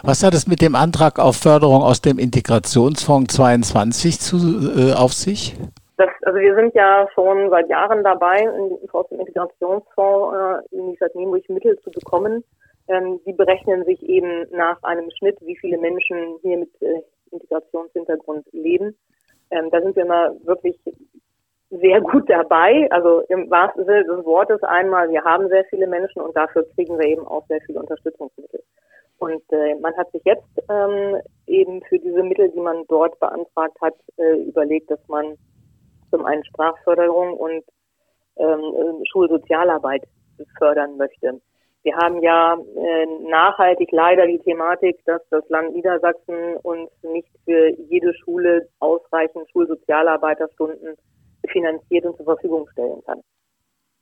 Was 0.03 0.23
hat 0.23 0.33
es 0.33 0.47
mit 0.47 0.61
dem 0.61 0.75
Antrag 0.75 1.19
auf 1.19 1.35
Förderung 1.35 1.81
aus 1.81 2.01
dem 2.01 2.19
Integrationsfonds 2.19 3.35
22 3.35 4.19
zu, 4.19 4.37
äh, 4.37 4.93
auf 4.93 5.11
sich? 5.11 5.55
Das, 5.97 6.09
also 6.21 6.39
wir 6.39 6.55
sind 6.55 6.73
ja 6.73 7.05
schon 7.13 7.49
seit 7.49 7.69
Jahren 7.69 8.03
dabei, 8.03 8.49
aus 8.93 9.07
dem 9.09 9.19
Integrationsfonds 9.19 10.63
äh, 10.71 10.75
in 10.75 10.91
die 10.91 10.95
Stadt 10.95 11.15
Nienburg 11.15 11.47
Mittel 11.49 11.77
zu 11.79 11.91
bekommen. 11.91 12.43
Ähm, 12.87 13.19
die 13.25 13.33
berechnen 13.33 13.83
sich 13.83 14.01
eben 14.07 14.47
nach 14.51 14.81
einem 14.83 15.09
Schnitt, 15.17 15.37
wie 15.41 15.57
viele 15.57 15.77
Menschen 15.77 16.37
hier 16.41 16.59
mit 16.59 16.81
äh, 16.81 17.01
Integrationshintergrund 17.31 18.45
leben. 18.53 18.95
Ähm, 19.51 19.69
da 19.69 19.81
sind 19.81 19.95
wir 19.97 20.03
immer 20.03 20.31
wirklich 20.45 20.79
sehr 21.71 22.01
gut 22.01 22.29
dabei. 22.29 22.87
Also 22.89 23.21
im 23.27 23.49
wahrsten 23.49 23.85
Sinne 23.85 24.05
des 24.05 24.25
Wortes 24.25 24.63
einmal, 24.63 25.09
wir 25.09 25.23
haben 25.23 25.49
sehr 25.49 25.65
viele 25.65 25.87
Menschen 25.87 26.21
und 26.21 26.35
dafür 26.37 26.65
kriegen 26.75 26.97
wir 26.97 27.05
eben 27.05 27.27
auch 27.27 27.45
sehr 27.47 27.59
viele 27.65 27.79
Unterstützungsmittel. 27.79 28.63
Und 29.19 29.43
äh, 29.51 29.75
man 29.75 29.95
hat 29.97 30.11
sich 30.11 30.23
jetzt 30.23 30.47
ähm, 30.69 31.17
eben 31.45 31.81
für 31.83 31.99
diese 31.99 32.23
Mittel, 32.23 32.49
die 32.49 32.59
man 32.59 32.85
dort 32.87 33.19
beantragt 33.19 33.77
hat, 33.81 33.95
äh, 34.17 34.41
überlegt, 34.43 34.89
dass 34.89 35.05
man 35.07 35.35
zum 36.09 36.25
einen 36.25 36.43
Sprachförderung 36.45 37.33
und 37.33 37.63
ähm, 38.37 39.03
Schulsozialarbeit 39.11 40.03
fördern 40.57 40.97
möchte. 40.97 41.41
Wir 41.83 41.95
haben 41.95 42.21
ja 42.21 42.55
äh, 42.55 43.05
nachhaltig 43.29 43.89
leider 43.91 44.27
die 44.27 44.39
Thematik, 44.39 44.99
dass 45.05 45.21
das 45.29 45.47
Land 45.49 45.73
Niedersachsen 45.73 46.57
uns 46.63 46.89
nicht 47.03 47.29
für 47.45 47.69
jede 47.89 48.13
Schule 48.15 48.67
ausreichend 48.79 49.49
Schulsozialarbeiterstunden 49.51 50.95
finanziert 51.47 52.05
und 52.05 52.17
zur 52.17 52.25
Verfügung 52.25 52.67
stellen 52.71 53.01
kann. 53.05 53.21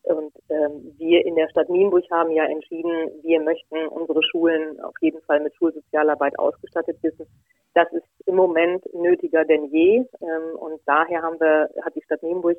Und 0.04 0.34
ähm, 0.50 0.94
wir 0.98 1.26
in 1.26 1.36
der 1.36 1.50
Stadt 1.50 1.70
Nienburg 1.70 2.06
haben 2.12 2.32
ja 2.32 2.46
entschieden, 2.46 3.12
wir 3.24 3.42
möchten 3.42 3.88
unsere 3.88 4.24
Schulen 4.24 4.80
auf 4.82 4.96
jeden 5.02 5.22
Fall 5.24 5.42
mit 5.42 5.54
Schulsozialarbeit 5.56 6.38
ausgestattet 6.40 6.98
wissen. 7.02 7.26
Das 7.74 7.92
ist 7.92 8.06
im 8.26 8.36
Moment 8.36 8.84
nötiger 8.94 9.44
denn 9.44 9.66
je. 9.66 9.98
Ähm, 10.22 10.58
und 10.60 10.80
daher 10.86 11.22
haben 11.22 11.40
wir, 11.40 11.70
hat 11.84 11.96
die 11.96 12.04
Stadt 12.04 12.24
Nienburg 12.24 12.58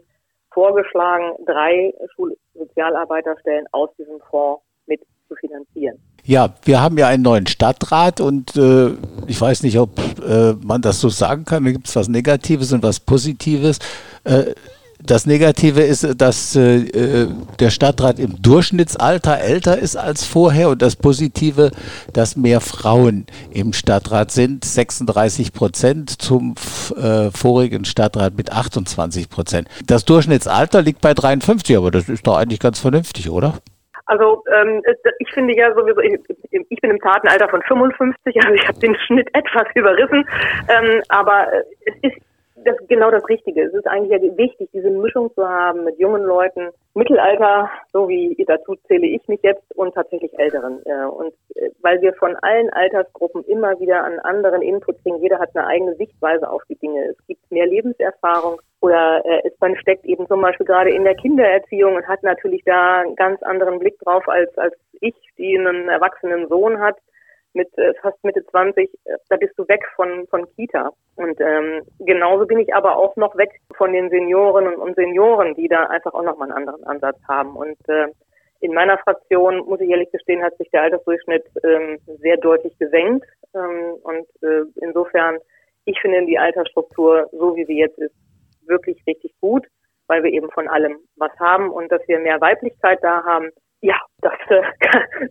vorgeschlagen, 0.53 1.45
drei 1.47 1.95
Schulsozialarbeiterstellen 2.15 3.67
aus 3.73 3.91
diesem 3.97 4.21
Fonds 4.31 4.63
mit 4.87 5.01
zu 5.29 5.35
finanzieren. 5.37 5.99
Ja, 6.25 6.55
wir 6.65 6.81
haben 6.81 6.99
ja 6.99 7.09
einen 7.09 7.23
neuen 7.23 7.47
Stadtrat 7.47 8.21
und 8.21 8.57
äh, 8.57 8.91
ich 9.27 9.41
weiß 9.41 9.63
nicht, 9.63 9.79
ob 9.79 9.91
äh, 10.27 10.53
man 10.63 10.83
das 10.83 11.01
so 11.01 11.09
sagen 11.09 11.45
kann. 11.45 11.65
Da 11.65 11.71
gibt 11.71 11.89
es 11.89 11.97
was 11.97 12.09
Negatives 12.09 12.73
und 12.73 12.83
was 12.83 13.01
Positives. 13.01 13.79
Äh, 14.25 14.55
das 15.03 15.27
Negative 15.27 15.81
ist, 15.81 16.21
dass 16.21 16.57
äh, 16.57 17.27
der 17.61 17.71
Stadtrat 17.71 18.19
im 18.19 18.41
Durchschnittsalter 18.43 19.39
älter 19.39 19.79
ist 19.79 19.97
als 19.97 20.25
vorher 20.27 20.71
und 20.71 20.83
das 20.83 20.97
Positive, 20.97 21.71
dass 22.13 22.37
mehr 22.37 22.61
Frauen 22.61 23.27
im 23.53 23.73
Stadtrat 23.73 24.31
sind, 24.31 24.65
36 24.65 25.53
Prozent 25.53 26.11
zum 26.11 26.55
äh, 26.97 27.31
vorigen 27.31 27.85
Stadtrat 27.85 28.37
mit 28.37 28.53
28 28.53 29.31
Prozent. 29.31 29.69
Das 29.87 30.05
Durchschnittsalter 30.05 30.83
liegt 30.83 31.01
bei 31.01 31.15
53, 31.15 31.77
aber 31.77 31.91
das 31.91 32.09
ist 32.09 32.27
doch 32.27 32.37
eigentlich 32.37 32.61
ganz 32.61 32.81
vernünftig, 32.81 33.31
oder? 33.31 33.55
Also 34.07 34.43
ähm, 34.51 34.83
ich 35.19 35.31
finde 35.33 35.55
ja 35.55 35.73
sowieso, 35.75 36.01
ich, 36.01 36.19
ich 36.51 36.81
bin 36.81 36.91
im 36.91 36.99
Tatenalter 36.99 37.49
von 37.49 37.63
55, 37.63 38.35
also 38.43 38.55
ich 38.55 38.67
habe 38.67 38.79
den 38.79 38.97
Schnitt 39.07 39.29
etwas 39.35 39.67
überrissen, 39.75 40.27
ähm, 40.69 41.03
aber 41.09 41.47
es 41.85 41.95
ist 42.03 42.03
das 42.03 42.13
ist 42.13 42.28
genau 42.89 43.11
das 43.11 43.29
Richtige. 43.29 43.63
Es 43.63 43.75
ist 43.75 43.87
eigentlich 43.87 44.11
ja 44.11 44.37
wichtig, 44.37 44.71
diese 44.73 44.91
Mischung 44.91 45.33
zu 45.35 45.47
haben 45.47 45.85
mit 45.85 45.99
jungen 45.99 46.23
Leuten, 46.23 46.71
Mittelalter, 46.95 47.71
so 47.93 48.09
wie 48.09 48.45
dazu 48.47 48.75
zähle 48.87 49.07
ich 49.07 49.27
mich 49.29 49.41
jetzt, 49.43 49.63
und 49.77 49.95
tatsächlich 49.95 50.37
Älteren. 50.39 50.79
Und 50.79 51.33
äh, 51.55 51.71
weil 51.81 52.01
wir 52.01 52.13
von 52.15 52.37
allen 52.37 52.71
Altersgruppen 52.71 53.45
immer 53.45 53.79
wieder 53.81 54.05
an 54.05 54.19
anderen 54.21 54.63
Input 54.63 55.03
kriegen, 55.03 55.23
jeder 55.23 55.39
hat 55.39 55.55
eine 55.55 55.67
eigene 55.67 55.95
Sichtweise 55.95 56.51
auf 56.51 56.63
die 56.69 56.77
Dinge. 56.77 57.05
Es 57.05 57.27
gibt 57.27 57.51
mehr 57.51 57.67
Lebenserfahrung 57.67 58.61
oder 58.81 59.23
äh, 59.25 59.47
es 59.47 59.53
man 59.61 59.77
steckt 59.77 60.05
eben 60.05 60.27
zum 60.27 60.41
Beispiel 60.41 60.67
gerade 60.67 60.91
in 60.91 61.05
der 61.05 61.15
Kindererziehung 61.15 61.97
und 61.97 62.09
hat 62.09 62.23
natürlich 62.23 62.63
da 62.65 63.01
einen 63.01 63.17
ganz 63.17 63.43
anderen 63.43 63.79
Blick 63.79 63.99
drauf 64.01 64.29
als 64.29 64.57
als 64.59 64.75
ich, 65.01 65.15
die 65.37 65.59
einen 65.59 65.89
erwachsenen 65.89 66.49
Sohn 66.49 66.81
hat 66.81 66.97
mit 67.55 67.69
äh, 67.79 67.95
fast 68.03 68.23
Mitte 68.25 68.45
20, 68.47 68.89
äh, 69.05 69.17
da 69.29 69.37
bist 69.37 69.59
du 69.59 69.67
weg 69.69 69.83
von, 69.97 70.27
von 70.29 70.47
Kita. 70.55 70.91
Und 71.17 71.41
ähm, 71.41 71.83
genauso 71.99 72.47
bin 72.47 72.61
ich 72.61 72.75
aber 72.75 72.97
auch 72.97 73.17
noch 73.17 73.37
weg 73.37 73.51
von 73.77 73.93
den 73.93 74.11
Seniorinnen 74.11 74.77
und 74.77 74.97
Senioren, 74.97 75.55
die 75.55 75.69
da 75.69 75.85
einfach 75.85 76.15
auch 76.15 76.23
nochmal 76.23 76.49
einen 76.51 76.59
anderen 76.59 76.85
Ansatz 76.85 77.19
haben. 77.29 77.57
Und 77.57 77.77
äh, 77.89 78.09
in 78.61 78.75
meiner 78.75 78.99
Fraktion, 78.99 79.59
muss 79.67 79.81
ich 79.81 79.89
ehrlich 79.89 80.11
gestehen, 80.11 80.43
hat 80.43 80.57
sich 80.57 80.71
der 80.71 80.83
Altersdurchschnitt 80.83 81.45
ähm, 81.65 81.99
sehr 82.21 82.37
deutlich 82.37 82.77
gesenkt. 82.79 83.27
Ähm, 83.55 83.95
und 84.03 84.27
äh, 84.43 84.65
insofern, 84.83 85.39
ich 85.85 85.99
finde 86.01 86.27
die 86.27 86.39
Altersstruktur, 86.39 87.29
so 87.33 87.57
wie 87.57 87.65
sie 87.65 87.79
jetzt 87.79 87.99
ist, 87.99 88.15
wirklich 88.67 89.03
richtig 89.07 89.33
gut, 89.41 89.67
weil 90.07 90.23
wir 90.23 90.33
eben 90.33 90.51
von 90.51 90.69
allem 90.69 90.99
was 91.17 91.33
haben 91.39 91.71
und 91.71 91.91
dass 91.91 92.07
wir 92.09 92.19
mehr 92.19 92.41
Weiblichkeit 92.41 92.99
da 93.03 93.25
haben. 93.25 93.51
Ja, 93.81 94.01
das 94.21 94.35
äh, 94.49 94.63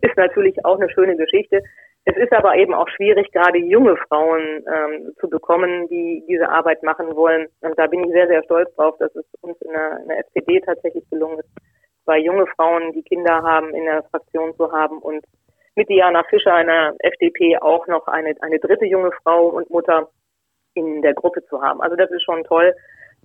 ist 0.02 0.16
natürlich 0.16 0.64
auch 0.64 0.78
eine 0.78 0.90
schöne 0.90 1.16
Geschichte. 1.16 1.62
Es 2.08 2.16
ist 2.16 2.32
aber 2.32 2.56
eben 2.56 2.72
auch 2.72 2.88
schwierig, 2.88 3.30
gerade 3.32 3.58
junge 3.58 3.94
Frauen 4.08 4.64
ähm, 4.66 5.12
zu 5.20 5.28
bekommen, 5.28 5.88
die 5.88 6.24
diese 6.26 6.48
Arbeit 6.48 6.82
machen 6.82 7.14
wollen. 7.14 7.48
Und 7.60 7.78
da 7.78 7.86
bin 7.86 8.02
ich 8.02 8.12
sehr, 8.12 8.26
sehr 8.26 8.42
stolz 8.44 8.74
drauf, 8.76 8.96
dass 8.98 9.14
es 9.14 9.26
uns 9.42 9.60
in 9.60 9.72
der, 9.72 9.98
in 10.00 10.08
der 10.08 10.20
SPD 10.20 10.58
tatsächlich 10.60 11.04
gelungen 11.10 11.38
ist, 11.40 11.50
zwei 12.04 12.18
junge 12.20 12.46
Frauen, 12.56 12.92
die 12.92 13.02
Kinder 13.02 13.42
haben, 13.42 13.74
in 13.74 13.84
der 13.84 14.04
Fraktion 14.04 14.54
zu 14.56 14.72
haben 14.72 15.00
und 15.00 15.22
mit 15.76 15.90
Diana 15.90 16.24
Fischer, 16.30 16.54
einer 16.54 16.94
FDP, 17.00 17.58
auch 17.58 17.86
noch 17.88 18.06
eine, 18.06 18.34
eine 18.40 18.58
dritte 18.58 18.86
junge 18.86 19.12
Frau 19.22 19.48
und 19.48 19.68
Mutter 19.68 20.08
in 20.72 21.02
der 21.02 21.12
Gruppe 21.12 21.44
zu 21.44 21.60
haben. 21.60 21.82
Also 21.82 21.94
das 21.94 22.10
ist 22.10 22.24
schon 22.24 22.42
toll. 22.44 22.74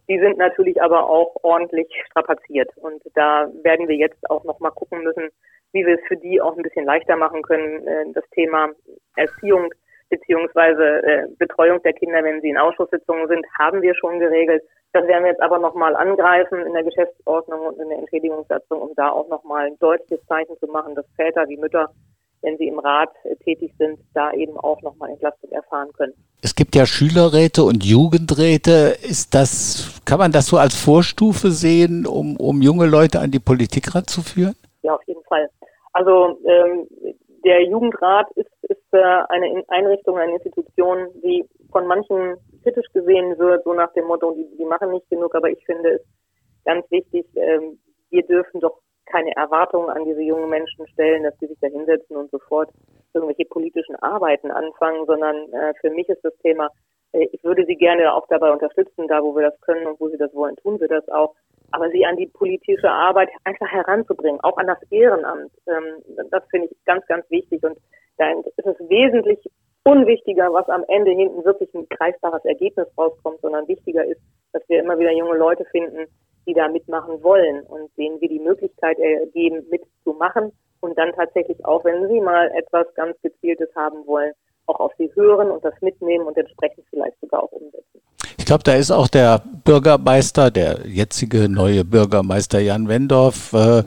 Die 0.10 0.20
sind 0.20 0.38
natürlich 0.38 0.82
aber 0.82 1.10
auch 1.10 1.38
ordentlich 1.42 1.88
strapaziert. 2.08 2.70
Und 2.76 3.02
da 3.16 3.48
werden 3.64 3.88
wir 3.88 3.96
jetzt 3.96 4.30
auch 4.30 4.44
noch 4.44 4.60
mal 4.60 4.72
gucken 4.72 5.04
müssen, 5.04 5.30
wie 5.74 5.86
wir 5.86 5.96
es 5.96 6.08
für 6.08 6.18
die 6.18 6.40
auch 6.42 6.56
ein 6.56 6.64
bisschen 6.64 6.86
leichter 6.86 7.18
machen 7.18 7.42
können, 7.42 7.86
äh, 7.86 8.06
das 8.14 8.24
Thema 8.30 8.70
Erziehung 9.16 9.74
beziehungsweise 10.10 11.04
äh, 11.04 11.28
Betreuung 11.40 11.82
der 11.82 11.94
Kinder, 11.94 12.24
wenn 12.24 12.42
sie 12.42 12.50
in 12.50 12.58
Ausschusssitzungen 12.58 13.28
sind, 13.28 13.46
haben 13.60 13.82
wir 13.82 13.96
schon 13.96 14.20
geregelt. 14.20 14.64
Das 14.94 15.08
werden 15.08 15.24
wir 15.24 15.32
jetzt 15.32 15.42
aber 15.42 15.58
nochmal 15.58 15.96
angreifen 15.96 16.62
in 16.62 16.74
der 16.74 16.84
Geschäftsordnung 16.84 17.62
und 17.66 17.80
in 17.80 17.90
der 17.90 17.98
Entschädigungssatzung, 17.98 18.80
um 18.80 18.92
da 18.96 19.10
auch 19.10 19.28
nochmal 19.30 19.66
ein 19.66 19.80
deutliches 19.80 20.24
Zeichen 20.28 20.56
zu 20.60 20.68
machen, 20.68 20.94
dass 20.94 21.06
Väter 21.16 21.48
wie 21.50 21.58
Mütter, 21.58 21.90
wenn 22.44 22.58
sie 22.58 22.68
im 22.68 22.78
Rat 22.78 23.10
äh, 23.24 23.36
tätig 23.38 23.74
sind, 23.80 24.00
da 24.14 24.32
eben 24.34 24.56
auch 24.58 24.80
nochmal 24.84 25.10
Entlastung 25.10 25.50
erfahren 25.52 25.92
können. 25.94 26.14
Es 26.44 26.54
gibt 26.54 26.76
ja 26.76 26.86
Schülerräte 26.86 27.64
und 27.64 27.84
Jugendräte. 27.84 28.96
Ist 29.02 29.34
das, 29.34 30.00
kann 30.06 30.20
man 30.20 30.32
das 30.32 30.46
so 30.46 30.58
als 30.58 30.76
Vorstufe 30.76 31.50
sehen, 31.50 32.06
um, 32.06 32.38
um 32.38 32.62
junge 32.62 32.86
Leute 32.86 33.20
an 33.20 33.32
die 33.32 33.40
Politik 33.40 33.96
ranzuführen? 33.96 34.56
Ja, 34.84 34.94
auf 34.94 35.04
jeden 35.08 35.24
Fall. 35.24 35.50
Also 35.94 36.40
ähm, 36.46 36.88
der 37.44 37.64
Jugendrat 37.64 38.30
ist, 38.36 38.52
ist 38.64 38.94
äh, 38.94 38.98
eine 39.30 39.64
Einrichtung, 39.68 40.18
eine 40.18 40.34
Institution, 40.34 41.10
die 41.24 41.44
von 41.72 41.88
manchen 41.88 42.36
kritisch 42.64 42.88
gesehen 42.94 43.38
wird, 43.38 43.64
so 43.64 43.74
nach 43.74 43.92
dem 43.94 44.06
Motto, 44.06 44.32
die, 44.32 44.48
die 44.58 44.66
machen 44.66 44.92
nicht 44.92 45.10
genug, 45.10 45.36
aber 45.36 45.50
ich 45.50 45.64
finde 45.66 45.96
es 45.96 46.02
ganz 46.66 46.90
wichtig, 46.92 47.26
ähm, 47.36 47.80
wir 48.10 48.24
dürfen 48.24 48.60
doch 48.60 48.80
keine 49.06 49.36
Erwartungen 49.36 49.90
an 49.90 50.06
diese 50.06 50.22
jungen 50.22 50.50
Menschen 50.50 50.88
stellen, 50.88 51.24
dass 51.24 51.38
sie 51.40 51.48
sich 51.48 51.60
da 51.60 51.68
hinsetzen 51.68 52.16
und 52.16 52.32
sofort 52.32 52.70
irgendwelche 53.14 53.46
politischen 53.46 53.96
Arbeiten 53.98 54.50
anfangen, 54.50 55.06
sondern 55.06 55.36
äh, 55.52 55.74
für 55.82 55.90
mich 55.90 56.08
ist 56.10 56.24
das 56.24 56.36
Thema, 56.38 56.70
äh, 57.12 57.28
ich 57.32 57.44
würde 57.44 57.66
sie 57.66 57.76
gerne 57.76 58.14
auch 58.14 58.26
dabei 58.28 58.52
unterstützen, 58.52 59.08
da 59.08 59.22
wo 59.22 59.36
wir 59.36 59.50
das 59.50 59.60
können 59.62 59.88
und 59.88 60.00
wo 60.00 60.10
sie 60.10 60.18
das 60.18 60.34
wollen, 60.34 60.56
tun 60.58 60.80
wir 60.80 60.88
das 60.88 61.08
auch 61.10 61.36
aber 61.74 61.90
sie 61.90 62.06
an 62.06 62.18
die 62.18 62.28
politische 62.28 62.90
Arbeit 62.90 63.30
einfach 63.46 63.68
heranzubringen, 63.68 64.40
auch 64.42 64.58
an 64.58 64.68
das 64.68 64.78
Ehrenamt. 64.92 65.52
Ähm, 65.68 66.28
das 66.30 66.44
finde 66.52 66.68
ich 66.68 66.78
ganz, 66.86 67.06
ganz 67.08 67.28
wichtig. 67.32 67.64
Und 67.64 67.78
da 68.18 68.30
ist 68.32 68.66
es 68.66 68.90
wesentlich 68.90 69.40
unwichtiger, 69.84 70.54
was 70.54 70.70
am 70.70 70.86
Ende 70.88 71.12
hinten 71.12 71.44
wirklich 71.44 71.74
ein 71.74 71.88
greifbares 71.90 72.46
Ergebnis 72.46 72.88
rauskommt, 72.96 73.42
sondern 73.42 73.68
wichtiger 73.68 74.06
ist, 74.06 74.22
dass 74.54 74.62
wir 74.70 74.82
immer 74.82 75.00
wieder 75.00 75.12
junge 75.12 75.36
Leute 75.36 75.66
finden, 75.66 76.06
die 76.46 76.54
da 76.54 76.68
mitmachen 76.68 77.24
wollen 77.24 77.64
und 77.64 77.90
denen 77.98 78.22
wir 78.22 78.30
die 78.30 78.40
Möglichkeit 78.40 78.98
geben, 79.34 79.66
mitzumachen 79.72 80.52
und 80.82 80.98
dann 80.98 81.12
tatsächlich 81.14 81.66
auch, 81.66 81.84
wenn 81.86 82.08
sie 82.08 82.22
mal 82.22 82.52
etwas 82.52 82.86
ganz 82.94 83.20
Gezieltes 83.22 83.70
haben 83.76 84.06
wollen, 84.06 84.34
auch 84.68 84.80
auf 84.80 84.94
sie 84.98 85.12
hören 85.16 85.50
und 85.50 85.66
das 85.66 85.74
mitnehmen 85.82 86.28
und 86.28 86.38
entsprechend 86.38 86.86
vielleicht 86.90 87.20
sogar 87.20 87.44
auch 87.44 87.52
umsetzen. 87.52 87.93
Ich 88.44 88.48
glaube, 88.48 88.64
da 88.66 88.74
ist 88.74 88.92
auch 88.92 89.08
der 89.08 89.42
Bürgermeister, 89.64 90.52
der 90.52 90.80
jetzige 90.86 91.48
neue 91.48 91.86
Bürgermeister 91.86 92.60
Jan 92.60 92.90
Wendorf, 92.90 93.54
äh, 93.54 93.84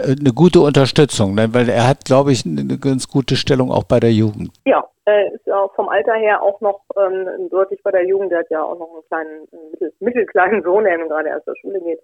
eine 0.00 0.32
gute 0.34 0.60
Unterstützung, 0.60 1.34
ne? 1.34 1.52
weil 1.52 1.68
er 1.68 1.86
hat, 1.86 2.06
glaube 2.06 2.32
ich, 2.32 2.46
eine 2.46 2.78
ganz 2.78 3.06
gute 3.06 3.36
Stellung 3.36 3.70
auch 3.70 3.84
bei 3.84 4.00
der 4.00 4.10
Jugend. 4.10 4.48
Ja, 4.64 4.82
äh, 5.04 5.28
ist 5.34 5.52
auch 5.52 5.74
vom 5.74 5.90
Alter 5.90 6.14
her 6.14 6.40
auch 6.42 6.58
noch 6.62 6.80
ähm, 6.96 7.50
deutlich 7.50 7.82
bei 7.82 7.90
der 7.90 8.06
Jugend. 8.06 8.32
Der 8.32 8.38
hat 8.38 8.50
ja 8.50 8.62
auch 8.62 8.78
noch 8.78 8.88
einen 8.94 9.04
kleinen, 9.08 9.70
mittel, 9.72 9.92
mittelkleinen 10.00 10.62
Sohn, 10.62 10.84
der 10.84 10.96
gerade 10.96 11.28
erst 11.28 11.44
zur 11.44 11.56
Schule 11.58 11.78
geht. 11.82 12.00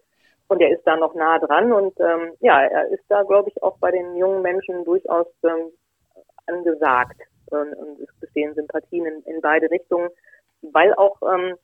Und 0.48 0.60
er 0.60 0.72
ist 0.72 0.86
da 0.86 0.96
noch 0.96 1.14
nah 1.14 1.38
dran 1.38 1.72
und 1.72 1.98
ähm, 2.00 2.32
ja, 2.40 2.64
er 2.64 2.88
ist 2.88 3.04
da, 3.08 3.22
glaube 3.22 3.48
ich, 3.48 3.62
auch 3.62 3.78
bei 3.78 3.90
den 3.90 4.14
jungen 4.14 4.42
Menschen 4.42 4.84
durchaus 4.84 5.26
ähm, 5.42 5.72
angesagt. 6.48 7.22
Und, 7.46 7.72
und 7.72 7.98
es 7.98 8.14
bestehen 8.20 8.54
Sympathien 8.54 9.06
in, 9.06 9.22
in 9.22 9.40
beide 9.40 9.70
Richtungen, 9.70 10.10
weil 10.60 10.92
auch 10.96 11.16
ähm, 11.22 11.54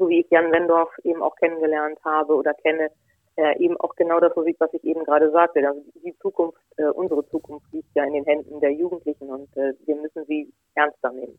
so 0.00 0.08
wie 0.08 0.20
ich 0.20 0.30
Jan 0.30 0.50
Wendorf 0.50 0.90
eben 1.04 1.22
auch 1.22 1.36
kennengelernt 1.36 1.98
habe 2.04 2.34
oder 2.34 2.54
kenne, 2.54 2.90
er 3.36 3.60
eben 3.60 3.76
auch 3.76 3.94
genau 3.96 4.18
das 4.18 4.34
so 4.34 4.42
sieht, 4.42 4.58
was 4.58 4.72
ich 4.72 4.82
eben 4.82 5.04
gerade 5.04 5.30
sagte. 5.30 5.66
Also 5.66 5.82
die 6.04 6.16
Zukunft, 6.18 6.58
äh, 6.78 6.86
unsere 6.86 7.26
Zukunft 7.28 7.66
liegt 7.72 7.94
ja 7.94 8.04
in 8.04 8.14
den 8.14 8.24
Händen 8.24 8.60
der 8.60 8.72
Jugendlichen 8.72 9.28
und 9.28 9.54
äh, 9.56 9.74
wir 9.86 9.96
müssen 9.96 10.24
sie 10.26 10.52
ernster 10.74 11.12
nehmen. 11.12 11.38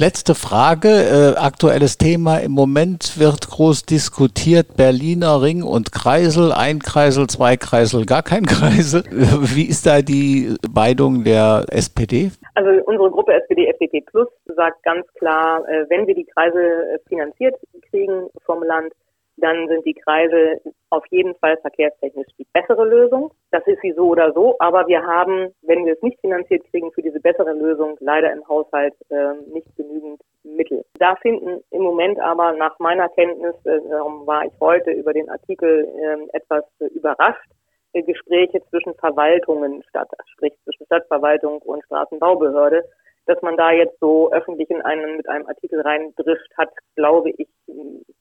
Letzte 0.00 0.36
Frage, 0.36 0.88
äh, 0.88 1.36
aktuelles 1.36 1.98
Thema. 1.98 2.38
Im 2.38 2.52
Moment 2.52 3.18
wird 3.18 3.50
groß 3.50 3.82
diskutiert, 3.82 4.76
Berliner 4.76 5.42
Ring 5.42 5.64
und 5.64 5.90
Kreisel, 5.90 6.52
ein 6.52 6.78
Kreisel, 6.78 7.26
zwei 7.26 7.56
Kreisel, 7.56 8.06
gar 8.06 8.22
kein 8.22 8.46
Kreisel. 8.46 9.02
Wie 9.10 9.64
ist 9.64 9.86
da 9.86 10.00
die 10.00 10.54
Beidung 10.72 11.24
der 11.24 11.64
SPD? 11.70 12.30
Also 12.54 12.70
unsere 12.86 13.10
Gruppe 13.10 13.32
SPD 13.32 13.66
FDP 13.66 14.02
Plus 14.02 14.28
sagt 14.46 14.84
ganz 14.84 15.04
klar, 15.14 15.68
äh, 15.68 15.84
wenn 15.88 16.06
wir 16.06 16.14
die 16.14 16.26
Kreisel 16.26 16.62
äh, 16.62 16.98
finanziert 17.08 17.56
kriegen 17.90 18.28
vom 18.46 18.62
Land, 18.62 18.92
dann 19.40 19.68
sind 19.68 19.84
die 19.84 19.94
Kreise 19.94 20.60
auf 20.90 21.04
jeden 21.10 21.34
Fall 21.36 21.56
verkehrstechnisch 21.58 22.28
die 22.38 22.46
bessere 22.52 22.84
Lösung. 22.84 23.32
Das 23.50 23.66
ist 23.66 23.80
sie 23.82 23.92
so 23.92 24.08
oder 24.08 24.32
so, 24.32 24.56
aber 24.58 24.86
wir 24.86 25.04
haben, 25.04 25.54
wenn 25.62 25.84
wir 25.84 25.94
es 25.94 26.02
nicht 26.02 26.20
finanziert 26.20 26.64
kriegen, 26.70 26.92
für 26.92 27.02
diese 27.02 27.20
bessere 27.20 27.52
Lösung 27.52 27.96
leider 28.00 28.32
im 28.32 28.46
Haushalt 28.48 28.94
äh, 29.10 29.34
nicht 29.52 29.68
genügend 29.76 30.20
Mittel. 30.42 30.84
Da 30.98 31.16
finden 31.16 31.62
im 31.70 31.82
Moment 31.82 32.18
aber 32.20 32.52
nach 32.54 32.78
meiner 32.78 33.08
Kenntnis, 33.10 33.54
äh, 33.64 33.80
darum 33.88 34.26
war 34.26 34.44
ich 34.44 34.52
heute 34.60 34.90
über 34.90 35.12
den 35.12 35.28
Artikel 35.28 35.86
äh, 35.86 36.36
etwas 36.36 36.64
überrascht, 36.94 37.50
äh, 37.92 38.02
Gespräche 38.02 38.60
zwischen 38.70 38.94
Verwaltungen 38.94 39.82
statt, 39.88 40.08
sprich 40.26 40.54
zwischen 40.64 40.86
Stadtverwaltung 40.86 41.58
und 41.62 41.84
Straßenbaubehörde 41.84 42.84
dass 43.28 43.40
man 43.42 43.58
da 43.58 43.70
jetzt 43.70 44.00
so 44.00 44.32
öffentlich 44.32 44.70
in 44.70 44.80
einen, 44.80 45.18
mit 45.18 45.28
einem 45.28 45.46
Artikel 45.46 45.82
reindrischt 45.82 46.50
hat, 46.56 46.70
glaube 46.96 47.30
ich, 47.30 47.46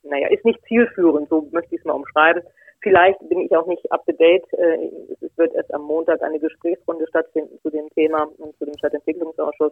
naja, 0.03 0.27
ist 0.27 0.43
nicht 0.43 0.61
zielführend, 0.67 1.29
so 1.29 1.47
möchte 1.51 1.75
ich 1.75 1.79
es 1.79 1.85
mal 1.85 1.93
umschreiben. 1.93 2.43
Vielleicht 2.81 3.17
bin 3.29 3.39
ich 3.39 3.55
auch 3.55 3.65
nicht 3.67 3.89
up 3.91 4.05
to 4.05 4.11
date. 4.11 4.43
Äh, 4.53 4.91
es 5.21 5.37
wird 5.37 5.55
erst 5.55 5.73
am 5.73 5.83
Montag 5.83 6.21
eine 6.21 6.39
Gesprächsrunde 6.39 7.07
stattfinden 7.07 7.57
zu 7.63 7.69
dem 7.69 7.89
Thema 7.91 8.27
und 8.37 8.55
zu 8.57 8.65
dem 8.65 8.77
Stadtentwicklungsausschuss. 8.77 9.71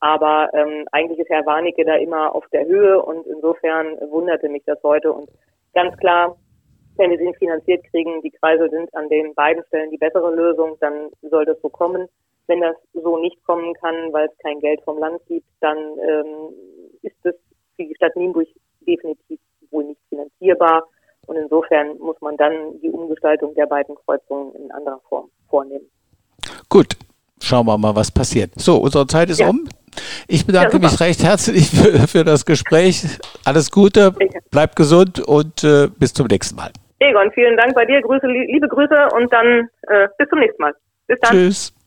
Aber 0.00 0.50
ähm, 0.52 0.86
eigentlich 0.92 1.18
ist 1.18 1.30
Herr 1.30 1.46
Warnecke 1.46 1.84
da 1.84 1.94
immer 1.94 2.34
auf 2.34 2.46
der 2.52 2.66
Höhe 2.66 3.02
und 3.02 3.26
insofern 3.26 3.98
wunderte 4.10 4.50
mich 4.50 4.62
das 4.66 4.80
heute. 4.82 5.12
Und 5.12 5.30
ganz 5.74 5.96
klar, 5.96 6.36
wenn 6.98 7.10
wir 7.10 7.18
sie 7.18 7.34
finanziert 7.38 7.84
kriegen, 7.90 8.20
die 8.20 8.30
Kreise 8.30 8.68
sind 8.68 8.94
an 8.94 9.08
den 9.08 9.34
beiden 9.34 9.64
Stellen 9.64 9.90
die 9.90 9.98
bessere 9.98 10.34
Lösung, 10.34 10.76
dann 10.80 11.08
soll 11.22 11.46
das 11.46 11.60
so 11.62 11.70
kommen. 11.70 12.06
Wenn 12.48 12.60
das 12.60 12.76
so 12.94 13.18
nicht 13.18 13.42
kommen 13.44 13.74
kann, 13.74 14.12
weil 14.12 14.26
es 14.26 14.38
kein 14.38 14.58
Geld 14.60 14.80
vom 14.84 14.98
Land 14.98 15.20
gibt, 15.28 15.46
dann 15.60 15.78
ähm, 15.78 16.52
ist 17.02 17.16
es 17.22 17.34
für 17.76 17.84
die 17.84 17.94
Stadt 17.94 18.16
Nienburg 18.16 18.48
definitiv 18.86 19.38
wohl 19.70 19.84
nicht 19.84 20.00
finanzierbar. 20.08 20.84
Und 21.26 21.36
insofern 21.36 21.98
muss 21.98 22.16
man 22.20 22.36
dann 22.36 22.80
die 22.82 22.90
Umgestaltung 22.90 23.54
der 23.54 23.66
beiden 23.66 23.94
Kreuzungen 23.94 24.54
in 24.54 24.70
anderer 24.72 25.00
Form 25.08 25.28
vornehmen. 25.50 25.84
Gut, 26.70 26.96
schauen 27.42 27.66
wir 27.66 27.76
mal, 27.76 27.94
was 27.94 28.10
passiert. 28.10 28.50
So, 28.56 28.78
unsere 28.78 29.06
Zeit 29.06 29.28
ist 29.30 29.40
ja. 29.40 29.48
um. 29.48 29.68
Ich 30.26 30.46
bedanke 30.46 30.74
ja, 30.74 30.78
mich 30.78 31.00
recht 31.00 31.22
herzlich 31.22 31.68
für, 31.70 32.08
für, 32.08 32.24
das 32.24 32.46
Gespräch. 32.46 33.04
Alles 33.44 33.70
Gute, 33.70 34.14
bleib 34.50 34.76
gesund 34.76 35.20
und 35.20 35.64
äh, 35.64 35.88
bis 35.98 36.14
zum 36.14 36.26
nächsten 36.26 36.56
Mal. 36.56 36.70
Egon, 37.00 37.30
vielen 37.32 37.56
Dank 37.56 37.74
bei 37.74 37.84
dir. 37.84 38.00
Grüße, 38.00 38.26
liebe 38.26 38.68
Grüße 38.68 39.08
und 39.14 39.32
dann 39.32 39.68
äh, 39.88 40.08
bis 40.18 40.28
zum 40.28 40.40
nächsten 40.40 40.62
Mal. 40.62 40.74
Bis 41.06 41.18
dann. 41.20 41.30
Tschüss. 41.30 41.77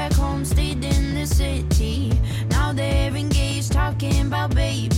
back 0.00 0.12
home, 0.14 0.46
stayed 0.46 0.82
in 0.82 1.14
the 1.14 1.26
city. 1.26 2.10
Now 2.48 2.72
they're 2.72 3.14
engaged, 3.14 3.72
talking 3.72 4.26
about 4.28 4.54
baby. 4.54 4.89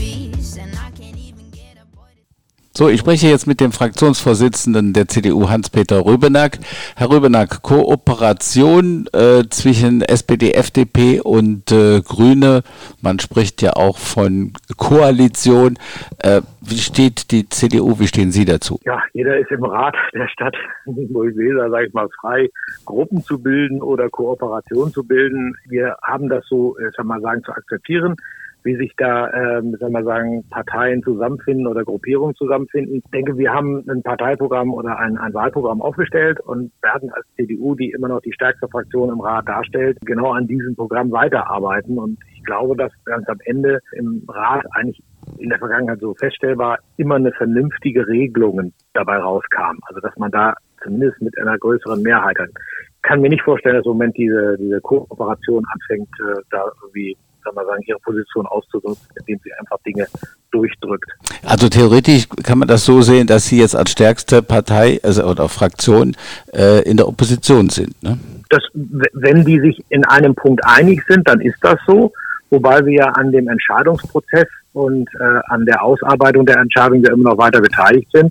So, 2.74 2.88
ich 2.88 3.00
spreche 3.00 3.26
jetzt 3.26 3.46
mit 3.46 3.60
dem 3.60 3.70
Fraktionsvorsitzenden 3.70 4.94
der 4.94 5.06
CDU, 5.06 5.50
Hans-Peter 5.50 6.06
Rübenack. 6.06 6.58
Herr 6.96 7.10
Rübenack, 7.10 7.60
Kooperation 7.60 9.04
äh, 9.12 9.44
zwischen 9.50 10.00
SPD, 10.00 10.52
FDP 10.52 11.20
und 11.20 11.70
äh, 11.70 12.00
Grüne, 12.00 12.62
man 13.02 13.18
spricht 13.18 13.60
ja 13.60 13.74
auch 13.74 13.98
von 13.98 14.54
Koalition. 14.78 15.76
Äh, 16.18 16.40
wie 16.62 16.78
steht 16.78 17.30
die 17.30 17.46
CDU, 17.46 17.98
wie 17.98 18.06
stehen 18.06 18.32
Sie 18.32 18.46
dazu? 18.46 18.80
Ja, 18.86 19.02
jeder 19.12 19.36
ist 19.36 19.50
im 19.50 19.64
Rat 19.64 19.94
der 20.14 20.28
Stadt 20.28 20.56
Mulweser, 20.86 21.68
sage 21.68 21.88
ich 21.88 21.92
mal, 21.92 22.08
frei, 22.22 22.48
Gruppen 22.86 23.22
zu 23.22 23.38
bilden 23.38 23.82
oder 23.82 24.08
Kooperation 24.08 24.90
zu 24.94 25.04
bilden. 25.04 25.54
Wir 25.68 25.98
haben 26.02 26.30
das 26.30 26.46
so, 26.48 26.78
ich 26.78 26.96
sag 26.96 27.04
mal 27.04 27.20
sagen, 27.20 27.44
zu 27.44 27.52
akzeptieren 27.52 28.16
wie 28.64 28.76
sich 28.76 28.92
da, 28.96 29.32
ähm, 29.32 29.76
sagen 29.78 29.92
wir 29.92 30.04
sagen, 30.04 30.44
Parteien 30.50 31.02
zusammenfinden 31.02 31.66
oder 31.66 31.84
Gruppierungen 31.84 32.34
zusammenfinden. 32.34 32.96
Ich 32.96 33.04
denke, 33.12 33.36
wir 33.36 33.52
haben 33.52 33.84
ein 33.88 34.02
Parteiprogramm 34.02 34.72
oder 34.72 34.98
ein, 34.98 35.18
ein 35.18 35.34
Wahlprogramm 35.34 35.82
aufgestellt 35.82 36.40
und 36.40 36.72
werden 36.82 37.10
als 37.12 37.26
CDU, 37.36 37.74
die 37.74 37.90
immer 37.90 38.08
noch 38.08 38.20
die 38.20 38.32
stärkste 38.32 38.68
Fraktion 38.68 39.10
im 39.10 39.20
Rat 39.20 39.48
darstellt, 39.48 39.98
genau 40.04 40.32
an 40.32 40.46
diesem 40.46 40.74
Programm 40.76 41.10
weiterarbeiten. 41.10 41.98
Und 41.98 42.18
ich 42.34 42.44
glaube, 42.44 42.76
dass 42.76 42.92
ganz 43.04 43.28
am 43.28 43.38
Ende 43.44 43.80
im 43.92 44.24
Rat 44.28 44.64
eigentlich 44.72 45.02
in 45.38 45.48
der 45.48 45.58
Vergangenheit 45.58 46.00
so 46.00 46.14
feststellbar 46.14 46.78
immer 46.96 47.16
eine 47.16 47.32
vernünftige 47.32 48.06
Regelung 48.06 48.72
dabei 48.92 49.18
rauskam. 49.18 49.78
Also 49.86 50.00
dass 50.00 50.16
man 50.16 50.30
da 50.30 50.54
zumindest 50.82 51.20
mit 51.22 51.38
einer 51.38 51.58
größeren 51.58 52.02
Mehrheit 52.02 52.38
hat. 52.38 52.48
Ich 52.48 53.02
kann 53.02 53.20
mir 53.20 53.28
nicht 53.28 53.42
vorstellen, 53.42 53.76
dass 53.76 53.86
im 53.86 53.92
Moment 53.92 54.16
diese, 54.16 54.56
diese 54.58 54.80
Kooperation 54.80 55.64
anfängt, 55.72 56.08
äh, 56.20 56.40
da 56.50 56.70
irgendwie 56.82 57.16
kann 57.42 57.54
man 57.54 57.66
sagen, 57.66 57.82
ihre 57.86 57.98
Position 58.00 58.46
auszunutzen, 58.46 59.06
indem 59.18 59.40
sie 59.44 59.52
einfach 59.58 59.78
Dinge 59.84 60.06
durchdrückt. 60.50 61.10
Also 61.44 61.68
theoretisch 61.68 62.28
kann 62.42 62.58
man 62.58 62.68
das 62.68 62.84
so 62.84 63.02
sehen, 63.02 63.26
dass 63.26 63.46
Sie 63.46 63.58
jetzt 63.58 63.74
als 63.74 63.90
stärkste 63.90 64.42
Partei 64.42 65.00
also, 65.02 65.24
oder 65.24 65.48
Fraktion 65.48 66.16
äh, 66.52 66.82
in 66.82 66.96
der 66.96 67.08
Opposition 67.08 67.68
sind. 67.70 68.00
Ne? 68.02 68.18
Das, 68.50 68.62
wenn 68.72 69.44
die 69.44 69.60
sich 69.60 69.82
in 69.88 70.04
einem 70.04 70.34
Punkt 70.34 70.60
einig 70.64 71.02
sind, 71.08 71.26
dann 71.28 71.40
ist 71.40 71.56
das 71.62 71.78
so. 71.86 72.12
Wobei 72.50 72.84
wir 72.84 72.92
ja 72.92 73.06
an 73.06 73.32
dem 73.32 73.48
Entscheidungsprozess 73.48 74.46
und 74.74 75.08
äh, 75.18 75.40
an 75.48 75.64
der 75.64 75.82
Ausarbeitung 75.82 76.44
der 76.44 76.58
Entscheidung 76.58 77.02
ja 77.02 77.12
immer 77.12 77.30
noch 77.30 77.38
weiter 77.38 77.60
beteiligt 77.60 78.08
sind. 78.12 78.30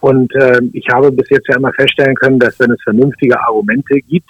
Und 0.00 0.34
äh, 0.34 0.60
ich 0.72 0.86
habe 0.92 1.10
bis 1.12 1.28
jetzt 1.30 1.48
ja 1.48 1.56
immer 1.56 1.72
feststellen 1.72 2.14
können, 2.16 2.38
dass 2.38 2.58
wenn 2.58 2.70
es 2.70 2.82
vernünftige 2.82 3.40
Argumente 3.40 4.00
gibt, 4.00 4.28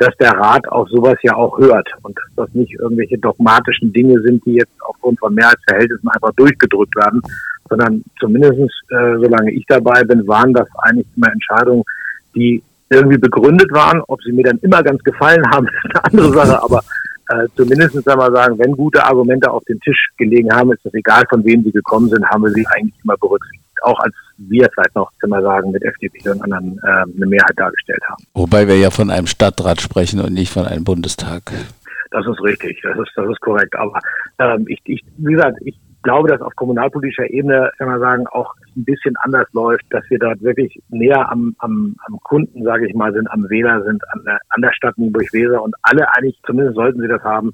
dass 0.00 0.16
der 0.16 0.32
Rat 0.32 0.66
auf 0.68 0.88
sowas 0.88 1.18
ja 1.22 1.34
auch 1.34 1.58
hört 1.58 1.86
und 2.02 2.16
dass 2.16 2.46
das 2.46 2.54
nicht 2.54 2.72
irgendwelche 2.72 3.18
dogmatischen 3.18 3.92
Dinge 3.92 4.18
sind, 4.22 4.44
die 4.46 4.54
jetzt 4.54 4.72
aufgrund 4.80 5.20
von 5.20 5.34
Mehrheitsverhältnissen 5.34 6.08
einfach 6.08 6.32
durchgedrückt 6.36 6.96
werden, 6.96 7.20
sondern 7.68 8.02
zumindestens, 8.18 8.72
äh, 8.88 9.16
solange 9.20 9.52
ich 9.52 9.64
dabei 9.68 10.02
bin, 10.04 10.26
waren 10.26 10.54
das 10.54 10.66
eigentlich 10.78 11.06
immer 11.16 11.30
Entscheidungen, 11.30 11.84
die 12.34 12.62
irgendwie 12.88 13.18
begründet 13.18 13.70
waren. 13.72 14.02
Ob 14.08 14.22
sie 14.22 14.32
mir 14.32 14.44
dann 14.44 14.58
immer 14.62 14.82
ganz 14.82 15.02
gefallen 15.02 15.44
haben, 15.52 15.66
ist 15.84 15.94
eine 15.94 16.04
andere 16.04 16.32
Sache, 16.32 16.62
aber 16.62 16.80
äh, 17.28 17.46
zumindest 17.54 18.08
einmal 18.08 18.32
sagen, 18.32 18.58
wenn 18.58 18.72
gute 18.72 19.04
Argumente 19.04 19.50
auf 19.50 19.62
den 19.64 19.80
Tisch 19.80 20.08
gelegen 20.16 20.50
haben, 20.50 20.72
ist 20.72 20.84
das 20.84 20.94
egal, 20.94 21.24
von 21.28 21.44
wem 21.44 21.62
sie 21.62 21.72
gekommen 21.72 22.08
sind, 22.08 22.26
haben 22.26 22.42
wir 22.42 22.50
sie 22.52 22.66
eigentlich 22.68 22.98
immer 23.04 23.18
berücksichtigt. 23.18 23.82
Auch 23.82 24.00
als 24.00 24.14
wir 24.48 24.68
vielleicht 24.72 24.94
noch, 24.94 25.10
kann 25.20 25.30
man 25.30 25.42
sagen, 25.42 25.70
mit 25.70 25.82
FDP 25.82 26.30
und 26.30 26.42
anderen 26.42 26.78
äh, 26.82 27.16
eine 27.16 27.26
Mehrheit 27.26 27.56
dargestellt 27.56 28.02
haben. 28.08 28.24
Wobei 28.34 28.66
wir 28.66 28.76
ja 28.76 28.90
von 28.90 29.10
einem 29.10 29.26
Stadtrat 29.26 29.80
sprechen 29.80 30.20
und 30.20 30.32
nicht 30.32 30.52
von 30.52 30.66
einem 30.66 30.84
Bundestag. 30.84 31.52
Das 32.10 32.26
ist 32.26 32.42
richtig, 32.42 32.80
das 32.82 32.98
ist, 32.98 33.12
das 33.14 33.28
ist 33.28 33.40
korrekt. 33.40 33.76
Aber 33.76 34.00
ähm, 34.38 34.64
ich, 34.68 34.80
ich, 34.84 35.04
wie 35.18 35.34
gesagt, 35.34 35.58
ich 35.64 35.78
glaube, 36.02 36.28
dass 36.28 36.40
auf 36.40 36.54
kommunalpolitischer 36.56 37.30
Ebene, 37.30 37.70
kann 37.78 37.88
man 37.88 38.00
sagen, 38.00 38.26
auch 38.28 38.54
ein 38.76 38.84
bisschen 38.84 39.14
anders 39.22 39.46
läuft, 39.52 39.84
dass 39.90 40.08
wir 40.08 40.18
dort 40.18 40.42
wirklich 40.42 40.80
näher 40.88 41.30
am, 41.30 41.54
am, 41.58 41.96
am 42.06 42.18
Kunden, 42.22 42.64
sage 42.64 42.88
ich 42.88 42.94
mal, 42.94 43.12
sind, 43.12 43.30
am 43.30 43.48
Wähler 43.50 43.82
sind, 43.84 44.02
an 44.12 44.22
der, 44.24 44.38
an 44.48 44.62
der 44.62 44.72
Stadt 44.72 44.96
Nienburg-Weser 44.98 45.62
und 45.62 45.74
alle 45.82 46.08
eigentlich, 46.14 46.40
zumindest 46.46 46.76
sollten 46.76 47.00
sie 47.00 47.08
das 47.08 47.22
haben, 47.22 47.50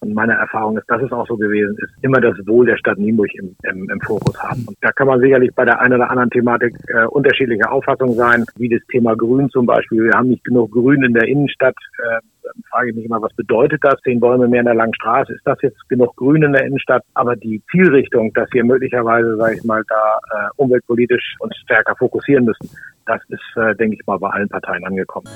und 0.00 0.14
meine 0.14 0.32
Erfahrung 0.32 0.78
ist, 0.78 0.88
dass 0.88 1.02
es 1.02 1.12
auch 1.12 1.26
so 1.26 1.36
gewesen 1.36 1.76
ist, 1.78 1.92
immer 2.02 2.20
das 2.20 2.34
Wohl 2.46 2.64
der 2.66 2.78
Stadt 2.78 2.98
Nienburg 2.98 3.28
im, 3.34 3.54
im, 3.64 3.90
im 3.90 4.00
Fokus 4.00 4.42
haben. 4.42 4.64
Und 4.66 4.76
da 4.80 4.92
kann 4.92 5.06
man 5.06 5.20
sicherlich 5.20 5.54
bei 5.54 5.66
der 5.66 5.80
einen 5.80 5.94
oder 5.94 6.10
anderen 6.10 6.30
Thematik 6.30 6.74
äh, 6.88 7.04
unterschiedlicher 7.06 7.70
Auffassung 7.70 8.14
sein, 8.14 8.44
wie 8.56 8.70
das 8.70 8.80
Thema 8.90 9.14
Grün 9.14 9.50
zum 9.50 9.66
Beispiel. 9.66 10.04
Wir 10.04 10.14
haben 10.14 10.28
nicht 10.28 10.44
genug 10.44 10.72
Grün 10.72 11.02
in 11.02 11.12
der 11.12 11.28
Innenstadt. 11.28 11.76
Äh, 11.98 12.20
dann 12.42 12.62
frage 12.70 12.90
ich 12.90 12.96
mich 12.96 13.04
immer, 13.04 13.20
was 13.20 13.34
bedeutet 13.34 13.80
das? 13.84 14.00
Zehn 14.02 14.20
Bäume 14.20 14.48
mehr 14.48 14.60
in 14.60 14.66
der 14.66 14.74
langen 14.74 14.94
Straße. 14.94 15.34
Ist 15.34 15.46
das 15.46 15.60
jetzt 15.60 15.86
genug 15.90 16.16
Grün 16.16 16.42
in 16.42 16.52
der 16.52 16.64
Innenstadt? 16.64 17.04
Aber 17.12 17.36
die 17.36 17.62
Zielrichtung, 17.70 18.32
dass 18.32 18.48
wir 18.52 18.64
möglicherweise, 18.64 19.36
sage 19.36 19.56
ich 19.56 19.64
mal, 19.64 19.82
da 19.86 20.18
äh, 20.32 20.48
umweltpolitisch 20.56 21.36
uns 21.40 21.54
stärker 21.58 21.94
fokussieren 21.96 22.46
müssen, 22.46 22.70
das 23.04 23.20
ist, 23.28 23.56
äh, 23.56 23.74
denke 23.76 23.98
ich 24.00 24.06
mal, 24.06 24.18
bei 24.18 24.30
allen 24.30 24.48
Parteien 24.48 24.84
angekommen. 24.86 25.28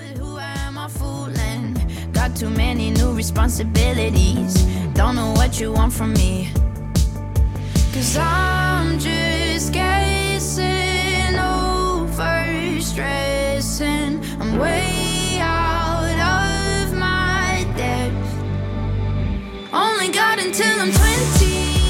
Got 2.27 2.37
too 2.37 2.49
many 2.49 2.91
new 2.91 3.13
responsibilities. 3.13 4.55
Don't 4.95 5.15
know 5.15 5.33
what 5.33 5.61
you 5.61 5.73
want 5.73 5.93
from 5.93 6.15
me. 6.15 6.51
Cause 7.93 8.17
I'm 8.17 8.99
just 8.99 9.75
guessing 9.75 11.39
over 11.39 12.81
stressing. 12.81 14.25
I'm 14.41 14.59
way 14.59 15.37
out 15.39 16.87
of 16.87 16.97
my 16.97 17.67
depth. 17.77 19.75
Only 19.75 20.09
got 20.09 20.39
until 20.39 20.81
I'm 20.81 20.93
20. 20.93 21.84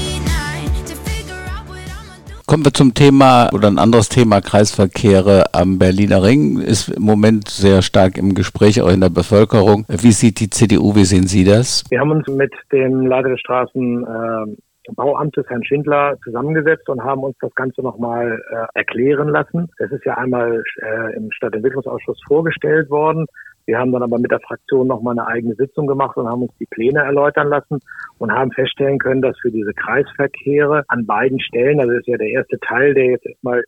Kommen 2.55 2.67
wir 2.67 2.71
zum 2.71 2.93
Thema 2.93 3.49
oder 3.51 3.67
ein 3.67 3.77
anderes 3.77 4.07
Thema 4.07 4.39
Kreisverkehre 4.39 5.43
am 5.51 5.77
Berliner 5.77 6.23
Ring. 6.23 6.61
Ist 6.61 6.87
im 6.87 7.03
Moment 7.03 7.49
sehr 7.49 7.81
stark 7.81 8.17
im 8.17 8.33
Gespräch, 8.33 8.81
auch 8.81 8.87
in 8.87 9.01
der 9.01 9.09
Bevölkerung. 9.09 9.83
Wie 9.89 10.13
sieht 10.13 10.39
die 10.39 10.49
CDU, 10.49 10.95
wie 10.95 11.03
sehen 11.03 11.27
Sie 11.27 11.43
das? 11.43 11.83
Wir 11.89 11.99
haben 11.99 12.11
uns 12.11 12.25
mit 12.29 12.53
dem 12.71 13.07
Leiter 13.07 13.27
des 13.27 13.41
Straßenbauamtes, 13.41 15.45
äh, 15.45 15.49
Herrn 15.49 15.65
Schindler, 15.65 16.15
zusammengesetzt 16.23 16.87
und 16.87 17.03
haben 17.03 17.25
uns 17.25 17.35
das 17.41 17.53
Ganze 17.55 17.81
nochmal 17.81 18.41
äh, 18.49 18.67
erklären 18.79 19.27
lassen. 19.27 19.69
Das 19.77 19.91
ist 19.91 20.05
ja 20.05 20.13
einmal 20.13 20.63
äh, 20.81 21.13
im 21.17 21.29
Stadtentwicklungsausschuss 21.33 22.21
vorgestellt 22.25 22.89
worden. 22.89 23.25
Wir 23.65 23.79
haben 23.79 23.91
dann 23.91 24.03
aber 24.03 24.19
mit 24.19 24.31
der 24.31 24.39
Fraktion 24.39 24.87
nochmal 24.87 25.17
eine 25.17 25.27
eigene 25.27 25.55
Sitzung 25.55 25.87
gemacht 25.87 26.15
und 26.17 26.27
haben 26.27 26.43
uns 26.43 26.55
die 26.59 26.67
Pläne 26.67 26.99
erläutern 26.99 27.47
lassen 27.47 27.79
und 28.19 28.31
haben 28.31 28.51
feststellen 28.51 28.99
können, 28.99 29.21
dass 29.21 29.37
für 29.39 29.51
diese 29.51 29.73
Kreisverkehre 29.73 30.83
an 30.87 31.05
beiden 31.05 31.39
Stellen, 31.39 31.79
also 31.79 31.91
das 31.91 32.01
ist 32.01 32.07
ja 32.07 32.17
der 32.17 32.29
erste 32.29 32.59
Teil, 32.59 32.93
der 32.93 33.05
jetzt 33.05 33.25
erstmal 33.25 33.63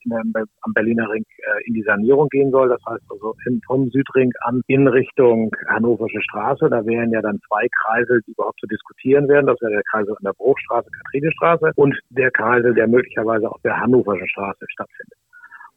am 0.61 0.73
Berliner 0.73 1.09
Ring 1.09 1.23
äh, 1.39 1.67
in 1.67 1.73
die 1.73 1.81
Sanierung 1.81 2.29
gehen 2.29 2.51
soll, 2.51 2.69
das 2.69 2.81
heißt 2.87 3.03
also 3.09 3.35
vom 3.65 3.89
Südring 3.89 4.31
an 4.41 4.61
in 4.67 4.87
Richtung 4.87 5.51
Hannoversche 5.67 6.21
Straße, 6.21 6.69
da 6.69 6.85
wären 6.85 7.11
ja 7.11 7.21
dann 7.21 7.39
zwei 7.47 7.67
Kreisel, 7.83 8.21
die 8.27 8.31
überhaupt 8.31 8.59
zu 8.59 8.67
diskutieren 8.67 9.27
wären, 9.27 9.47
das 9.47 9.59
wäre 9.61 9.71
der 9.71 9.83
Kreisel 9.91 10.11
an 10.11 10.23
der 10.23 10.33
Bruchstraße, 10.33 10.89
Kathrinestraße 10.91 11.71
und 11.75 11.97
der 12.09 12.31
Kreisel, 12.31 12.73
der 12.73 12.87
möglicherweise 12.87 13.49
auf 13.49 13.61
der 13.63 13.79
Hannoversche 13.79 14.27
Straße 14.27 14.65
stattfindet. 14.69 15.17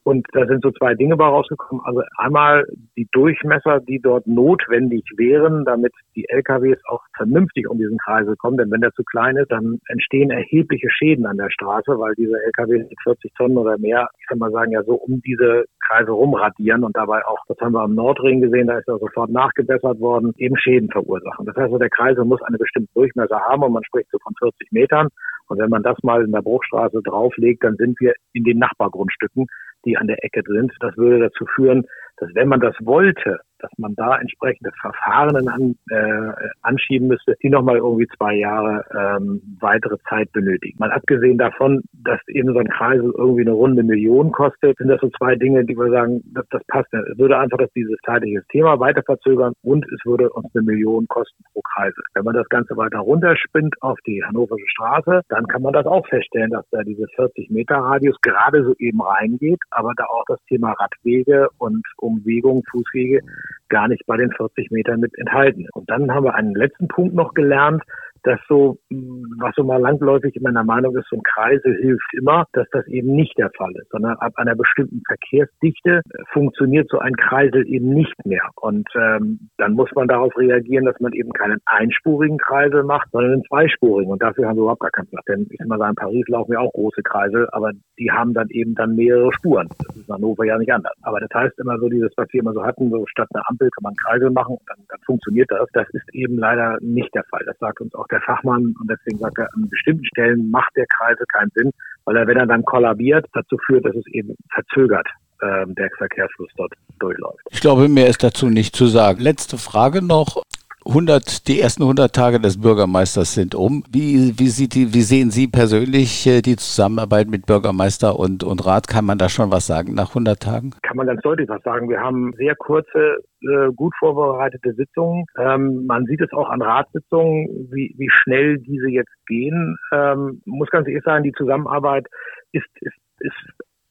Und 0.03 0.27
da 0.33 0.47
sind 0.47 0.63
so 0.63 0.71
zwei 0.73 0.95
Dinge 0.95 1.17
bei 1.17 1.27
rausgekommen. 1.27 1.85
Also 1.85 2.03
einmal 2.17 2.65
die 2.97 3.07
Durchmesser, 3.13 3.81
die 3.81 4.01
dort 4.01 4.27
notwendig 4.27 5.05
wären, 5.17 5.65
damit 5.67 5.93
die 6.17 6.27
LKWs 6.29 6.79
auch 6.87 7.03
vernünftig 7.17 7.69
um 7.69 7.77
diesen 7.77 7.99
Kreisel 7.99 8.35
kommen. 8.37 8.57
Denn 8.57 8.71
wenn 8.71 8.81
der 8.81 8.93
zu 8.93 9.05
klein 9.05 9.37
ist, 9.37 9.51
dann 9.53 9.79
entstehen 9.89 10.31
erhebliche 10.31 10.89
Schäden 10.91 11.27
an 11.27 11.37
der 11.37 11.51
Straße, 11.51 11.99
weil 11.99 12.15
diese 12.15 12.35
LKWs 12.47 12.89
mit 12.89 12.99
40 13.03 13.33
Tonnen 13.35 13.59
oder 13.59 13.77
mehr, 13.79 14.09
ich 14.19 14.27
kann 14.27 14.39
mal 14.39 14.51
sagen, 14.51 14.73
ja 14.73 14.83
so 14.85 14.95
um 14.95 15.21
diese 15.21 15.65
Kreise 15.91 16.13
rumradieren 16.13 16.85
und 16.85 16.97
dabei 16.97 17.25
auch, 17.27 17.39
das 17.49 17.59
haben 17.61 17.75
wir 17.75 17.83
am 17.83 17.95
Nordring 17.95 18.41
gesehen, 18.41 18.69
da 18.69 18.79
ist 18.79 18.89
er 18.89 18.99
sofort 18.99 19.31
nachgebessert 19.31 20.01
worden, 20.01 20.33
eben 20.39 20.57
Schäden 20.57 20.89
verursachen. 20.91 21.45
Das 21.45 21.57
heißt, 21.57 21.73
der 21.79 21.91
Kreisel 21.91 22.25
muss 22.25 22.43
eine 22.43 22.59
bestimmte 22.59 22.93
Durchmesser 22.95 23.41
haben 23.41 23.63
und 23.63 23.73
man 23.73 23.85
spricht 23.85 24.11
so 24.11 24.19
von 24.23 24.35
40 24.39 24.73
Metern. 24.73 25.09
Und 25.49 25.59
wenn 25.59 25.69
man 25.69 25.83
das 25.83 25.99
mal 26.03 26.25
in 26.25 26.31
der 26.31 26.43
Bruchstraße 26.43 27.03
drauflegt, 27.03 27.65
dann 27.65 27.77
sind 27.77 28.01
wir 28.01 28.15
in 28.33 28.45
den 28.45 28.59
Nachbargrundstücken, 28.59 29.47
die 29.85 29.97
an 29.97 30.07
der 30.07 30.25
Ecke 30.25 30.43
sind. 30.47 30.73
Das 30.81 30.97
würde 30.97 31.19
dazu 31.21 31.47
führen, 31.55 31.87
dass 32.19 32.35
wenn 32.35 32.49
man 32.49 32.61
das 32.61 32.75
wollte, 32.81 33.41
dass 33.61 33.71
man 33.79 33.95
da 33.95 34.19
entsprechende 34.19 34.71
Verfahren 34.81 35.49
an, 35.49 35.77
äh, 35.91 36.33
anschieben 36.63 37.09
müsste, 37.09 37.37
die 37.43 37.51
nochmal 37.51 37.77
irgendwie 37.77 38.09
zwei 38.17 38.35
Jahre 38.35 38.85
ähm, 38.95 39.41
weitere 39.61 39.97
Zeit 40.09 40.33
benötigen. 40.33 40.77
Mal 40.79 40.93
abgesehen 40.93 41.39
davon, 41.39 41.83
dass 41.93 42.21
eben 42.29 42.53
so 42.53 42.59
ein 42.59 42.69
Kreisel 42.69 43.13
irgendwie 43.17 43.43
eine 43.43 43.53
runde 43.53 43.83
Million 43.83 44.33
kostet, 44.33 44.77
sind 44.79 44.89
das 44.89 45.01
so 45.01 45.11
zwei 45.19 45.35
Dinge, 45.37 45.65
die 45.65 45.77
wir 45.77 45.91
sagen, 45.91 46.23
das, 46.35 46.47
das 46.51 46.63
passt 46.69 46.93
nicht. 46.93 47.07
Es 47.11 47.19
würde 47.19 47.39
einfach 47.39 47.59
das 47.59 47.71
dieses 47.75 47.97
zeitliche 48.05 48.43
Thema 48.51 48.79
weiter 48.81 49.03
verzögern 49.03 49.53
und 49.63 49.85
es 49.93 50.05
würde 50.05 50.31
uns 50.31 50.47
eine 50.55 50.65
Million 50.65 51.07
kosten 51.09 51.43
pro 51.53 51.61
Kreisel. 51.75 52.03
Wenn 52.15 52.25
man 52.25 52.35
das 52.35 52.49
Ganze 52.49 52.77
weiter 52.77 52.99
runterspinnt 52.99 53.75
auf 53.81 53.99
die 54.07 54.23
Hannoversche 54.25 54.67
Straße, 54.69 55.23
dann 55.29 55.47
kann 55.47 55.63
man 55.63 55.73
das 55.73 55.87
auch 55.87 56.07
feststellen, 56.07 56.51
dass 56.51 56.67
da 56.71 56.83
diese 56.83 57.07
40 57.17 57.51
Meter 57.51 57.77
Radius 57.77 58.17
gerade 58.23 58.65
so 58.65 58.75
eben 58.79 59.01
reingeht, 59.03 59.61
aber 59.71 59.93
da 59.97 60.05
auch 60.05 60.25
das 60.27 60.39
Thema 60.49 60.73
Radwege 60.73 61.49
und 61.59 61.87
Umwegung, 61.99 62.63
Fußwege 62.71 63.21
gar 63.69 63.89
nicht 63.89 64.05
bei 64.07 64.17
den 64.17 64.33
40 64.33 64.71
Metern 64.71 65.01
mit 65.01 65.17
enthalten. 65.19 65.67
Und 65.73 65.89
dann 65.91 66.13
haben 66.13 66.25
wir 66.25 66.35
einen 66.35 66.55
letzten 66.55 66.89
Punkt 66.89 67.15
noch 67.15 67.35
gelernt, 67.35 67.83
dass 68.25 68.41
so, 68.49 68.79
was 68.91 69.55
so 69.57 69.65
mal 69.65 69.81
landläufig 69.81 70.35
in 70.37 70.43
meiner 70.43 70.65
Meinung 70.65 70.97
ist, 70.97 71.09
so 71.11 71.17
ein 71.17 71.23
Kreisel 71.23 71.77
hilft 71.77 72.15
immer, 72.15 72.47
dass 72.53 72.67
das 72.73 72.87
eben 72.89 73.15
nicht 73.15 73.37
der 73.39 73.51
Fall 73.57 73.73
ist, 73.77 73.91
sondern 73.91 74.17
ab 74.19 74.33
einer 74.37 74.55
bestimmten 74.55 75.03
Verkehrsdichte 75.07 75.99
äh, 75.99 76.23
funktioniert 76.33 76.89
so 76.91 76.99
ein 76.99 77.15
Kreisel 77.17 77.67
eben 77.67 77.91
nicht 77.91 78.15
mehr. 78.25 78.49
Und 78.57 78.89
ähm, 78.95 79.51
dann 79.59 79.73
muss 79.75 79.91
man 79.95 80.09
darauf 80.09 80.37
reagieren, 80.37 80.85
dass 80.85 80.99
man 81.01 81.13
eben 81.13 81.33
keinen 81.33 81.59
einspurigen 81.67 82.39
Kreisel 82.39 82.85
macht, 82.85 83.11
sondern 83.13 83.33
einen 83.33 83.45
zweispurigen. 83.45 84.13
Und 84.13 84.23
dafür 84.23 84.49
haben 84.49 84.57
wir 84.57 84.63
überhaupt 84.63 84.81
gar 84.81 84.91
keinen 84.91 85.09
Platz. 85.09 85.25
Denn 85.27 85.47
ich 85.51 85.59
kann 85.59 85.69
mal 85.69 85.79
sagen, 85.79 85.91
in 85.91 85.97
Paris 85.97 86.29
laufen 86.29 86.53
ja 86.53 86.61
auch 86.61 86.73
große 86.73 87.03
Kreisel, 87.03 87.49
aber 87.53 87.73
die 87.99 88.11
haben 88.11 88.35
dann 88.35 88.49
eben 88.51 88.75
dann 88.75 88.95
mehrere 88.95 89.33
Spuren. 89.33 89.69
Das 89.87 89.97
ist 89.97 90.09
in 90.09 90.15
Hannover 90.15 90.45
ja 90.45 90.59
nicht 90.59 90.73
anders. 90.73 90.97
Aber 91.03 91.21
das 91.21 91.31
heißt 91.35 91.59
immer 91.59 91.79
so, 91.79 91.89
dieses, 91.89 92.13
was 92.17 92.29
wir 92.33 92.41
immer 92.41 92.53
so 92.53 92.65
hatten, 92.65 92.91
so 92.91 93.05
statt 93.07 93.29
einer 93.35 93.45
Ampel 93.49 93.69
kann 93.71 93.83
man 93.83 93.91
einen 93.91 93.97
Kreisel 93.97 94.31
machen 94.31 94.57
dann, 94.67 94.85
dann 94.89 95.01
funktioniert 95.05 95.51
das. 95.51 95.69
Das 95.73 95.89
ist 95.91 96.15
eben 96.15 96.39
leider 96.39 96.79
nicht 96.81 97.15
der 97.15 97.25
Fall. 97.25 97.43
Das 97.47 97.59
sagt 97.59 97.81
uns 97.81 97.95
auch 97.95 98.07
der 98.11 98.21
Fachmann 98.21 98.75
und 98.81 98.91
deswegen 98.91 99.19
sagt 99.19 99.39
er, 99.39 99.49
an 99.55 99.69
bestimmten 99.69 100.05
Stellen 100.05 100.51
macht 100.51 100.75
der 100.77 100.87
Kreise 100.87 101.25
keinen 101.33 101.51
Sinn, 101.55 101.71
weil 102.05 102.17
er, 102.17 102.27
wenn 102.27 102.37
er 102.37 102.47
dann 102.47 102.65
kollabiert, 102.65 103.27
dazu 103.33 103.57
führt, 103.67 103.85
dass 103.85 103.97
es 103.97 104.07
eben 104.13 104.35
verzögert 104.53 105.07
ähm, 105.43 105.75
der 105.75 105.89
Verkehrsfluss 105.97 106.51
dort 106.57 106.73
durchläuft. 106.99 107.41
Ich 107.51 107.61
glaube, 107.61 107.89
mehr 107.89 108.09
ist 108.09 108.23
dazu 108.23 108.49
nicht 108.49 108.77
zu 108.77 108.87
sagen. 108.87 109.21
Letzte 109.21 109.59
Frage 109.59 110.03
noch. 110.03 110.43
100, 110.87 111.47
die 111.47 111.61
ersten 111.61 111.83
100 111.83 112.15
Tage 112.15 112.41
des 112.41 112.61
Bürgermeisters 112.61 113.35
sind 113.35 113.55
um. 113.55 113.85
Wie, 113.91 114.33
wie, 114.39 114.49
sieht 114.49 114.75
die, 114.75 114.95
wie 114.95 115.03
sehen 115.03 115.31
Sie 115.31 115.47
persönlich 115.47 116.27
äh, 116.27 116.41
die 116.41 116.57
Zusammenarbeit 116.57 117.29
mit 117.29 117.45
Bürgermeister 117.45 118.19
und, 118.19 118.43
und 118.45 118.65
Rat? 118.65 118.89
Kann 118.89 119.05
man 119.05 119.19
da 119.19 119.29
schon 119.29 119.51
was 119.51 119.67
sagen 119.67 119.95
nach 119.95 120.09
100 120.11 120.41
Tagen? 120.41 120.71
Kann 120.83 120.97
man 120.97 121.07
ganz 121.07 121.21
deutlich 121.21 121.49
was 121.51 121.63
sagen. 121.63 121.91
Wir 121.91 122.01
haben 122.01 122.33
sehr 122.39 122.57
kurze, 122.57 123.19
äh, 123.43 123.71
gut 123.77 123.93
vorbereitete 123.99 124.73
Sitzungen. 124.73 125.27
Ähm, 125.39 125.85
man 125.87 126.07
sieht 126.07 126.23
es 126.23 126.33
auch 126.33 126.49
an 126.49 126.63
Ratssitzungen, 126.63 127.69
wie, 127.71 127.95
wie 127.99 128.09
schnell 128.23 128.59
diese 128.59 128.89
jetzt 128.89 129.13
gehen. 129.27 129.77
Ähm, 129.93 130.41
muss 130.47 130.71
ganz 130.71 130.89
ehrlich 130.89 131.05
sagen, 131.05 131.25
die 131.25 131.33
Zusammenarbeit 131.33 132.07
ist, 132.53 132.69
ist, 132.81 132.97
ist 133.19 133.37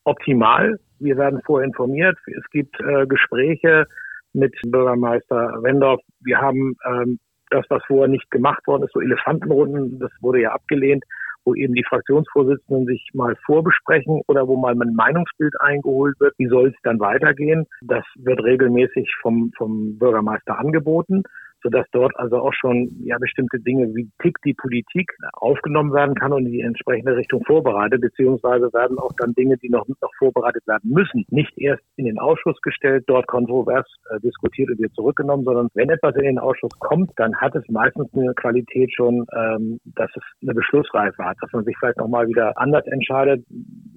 optimal. 0.05 0.79
Wir 0.99 1.17
werden 1.17 1.41
vorher 1.45 1.67
informiert. 1.67 2.17
Es 2.25 2.49
gibt 2.51 2.79
äh, 2.81 3.05
Gespräche 3.05 3.85
mit 4.33 4.55
Bürgermeister 4.65 5.59
Wendorf. 5.61 6.01
Wir 6.21 6.39
haben 6.39 6.75
ähm, 6.85 7.19
das, 7.49 7.65
was 7.69 7.83
vorher 7.87 8.07
nicht 8.07 8.29
gemacht 8.31 8.65
worden 8.67 8.83
ist, 8.83 8.93
so 8.93 9.01
Elefantenrunden, 9.01 9.99
das 9.99 10.11
wurde 10.21 10.41
ja 10.41 10.51
abgelehnt, 10.51 11.03
wo 11.45 11.55
eben 11.55 11.73
die 11.73 11.85
Fraktionsvorsitzenden 11.87 12.85
sich 12.85 13.09
mal 13.13 13.35
vorbesprechen 13.45 14.21
oder 14.27 14.47
wo 14.47 14.57
mal 14.57 14.73
ein 14.79 14.93
Meinungsbild 14.93 15.59
eingeholt 15.61 16.19
wird. 16.19 16.33
Wie 16.37 16.47
soll 16.47 16.67
es 16.67 16.75
dann 16.83 16.99
weitergehen? 16.99 17.65
Das 17.81 18.03
wird 18.15 18.43
regelmäßig 18.43 19.11
vom, 19.21 19.51
vom 19.57 19.97
Bürgermeister 19.97 20.59
angeboten 20.59 21.23
sodass 21.63 21.85
dort 21.91 22.17
also 22.17 22.37
auch 22.37 22.53
schon 22.53 22.89
ja 23.03 23.17
bestimmte 23.19 23.59
Dinge 23.59 23.93
wie 23.95 24.09
tickt 24.21 24.43
die 24.45 24.53
Politik 24.53 25.11
aufgenommen 25.33 25.93
werden 25.93 26.15
kann 26.15 26.33
und 26.33 26.45
in 26.45 26.51
die 26.51 26.61
entsprechende 26.61 27.15
Richtung 27.15 27.43
vorbereitet, 27.45 28.01
beziehungsweise 28.01 28.71
werden 28.73 28.97
auch 28.99 29.11
dann 29.17 29.33
Dinge, 29.33 29.57
die 29.57 29.69
noch, 29.69 29.87
noch 29.87 30.11
vorbereitet 30.17 30.65
werden 30.67 30.91
müssen, 30.91 31.25
nicht 31.29 31.57
erst 31.57 31.83
in 31.95 32.05
den 32.05 32.19
Ausschuss 32.19 32.59
gestellt, 32.61 33.03
dort 33.07 33.27
kontrovers 33.27 33.85
äh, 34.09 34.19
diskutiert 34.19 34.69
und 34.69 34.79
wieder 34.79 34.91
zurückgenommen, 34.93 35.43
sondern 35.43 35.69
wenn 35.73 35.89
etwas 35.89 36.15
in 36.15 36.23
den 36.23 36.39
Ausschuss 36.39 36.71
kommt, 36.79 37.11
dann 37.17 37.35
hat 37.35 37.55
es 37.55 37.63
meistens 37.69 38.07
eine 38.13 38.33
Qualität 38.33 38.93
schon, 38.93 39.25
ähm, 39.35 39.79
dass 39.85 40.09
es 40.15 40.23
eine 40.41 40.53
Beschlussreife 40.53 41.23
hat, 41.23 41.37
dass 41.41 41.51
man 41.53 41.63
sich 41.63 41.75
vielleicht 41.77 41.97
nochmal 41.97 42.27
wieder 42.27 42.57
anders 42.57 42.85
entscheidet. 42.87 43.45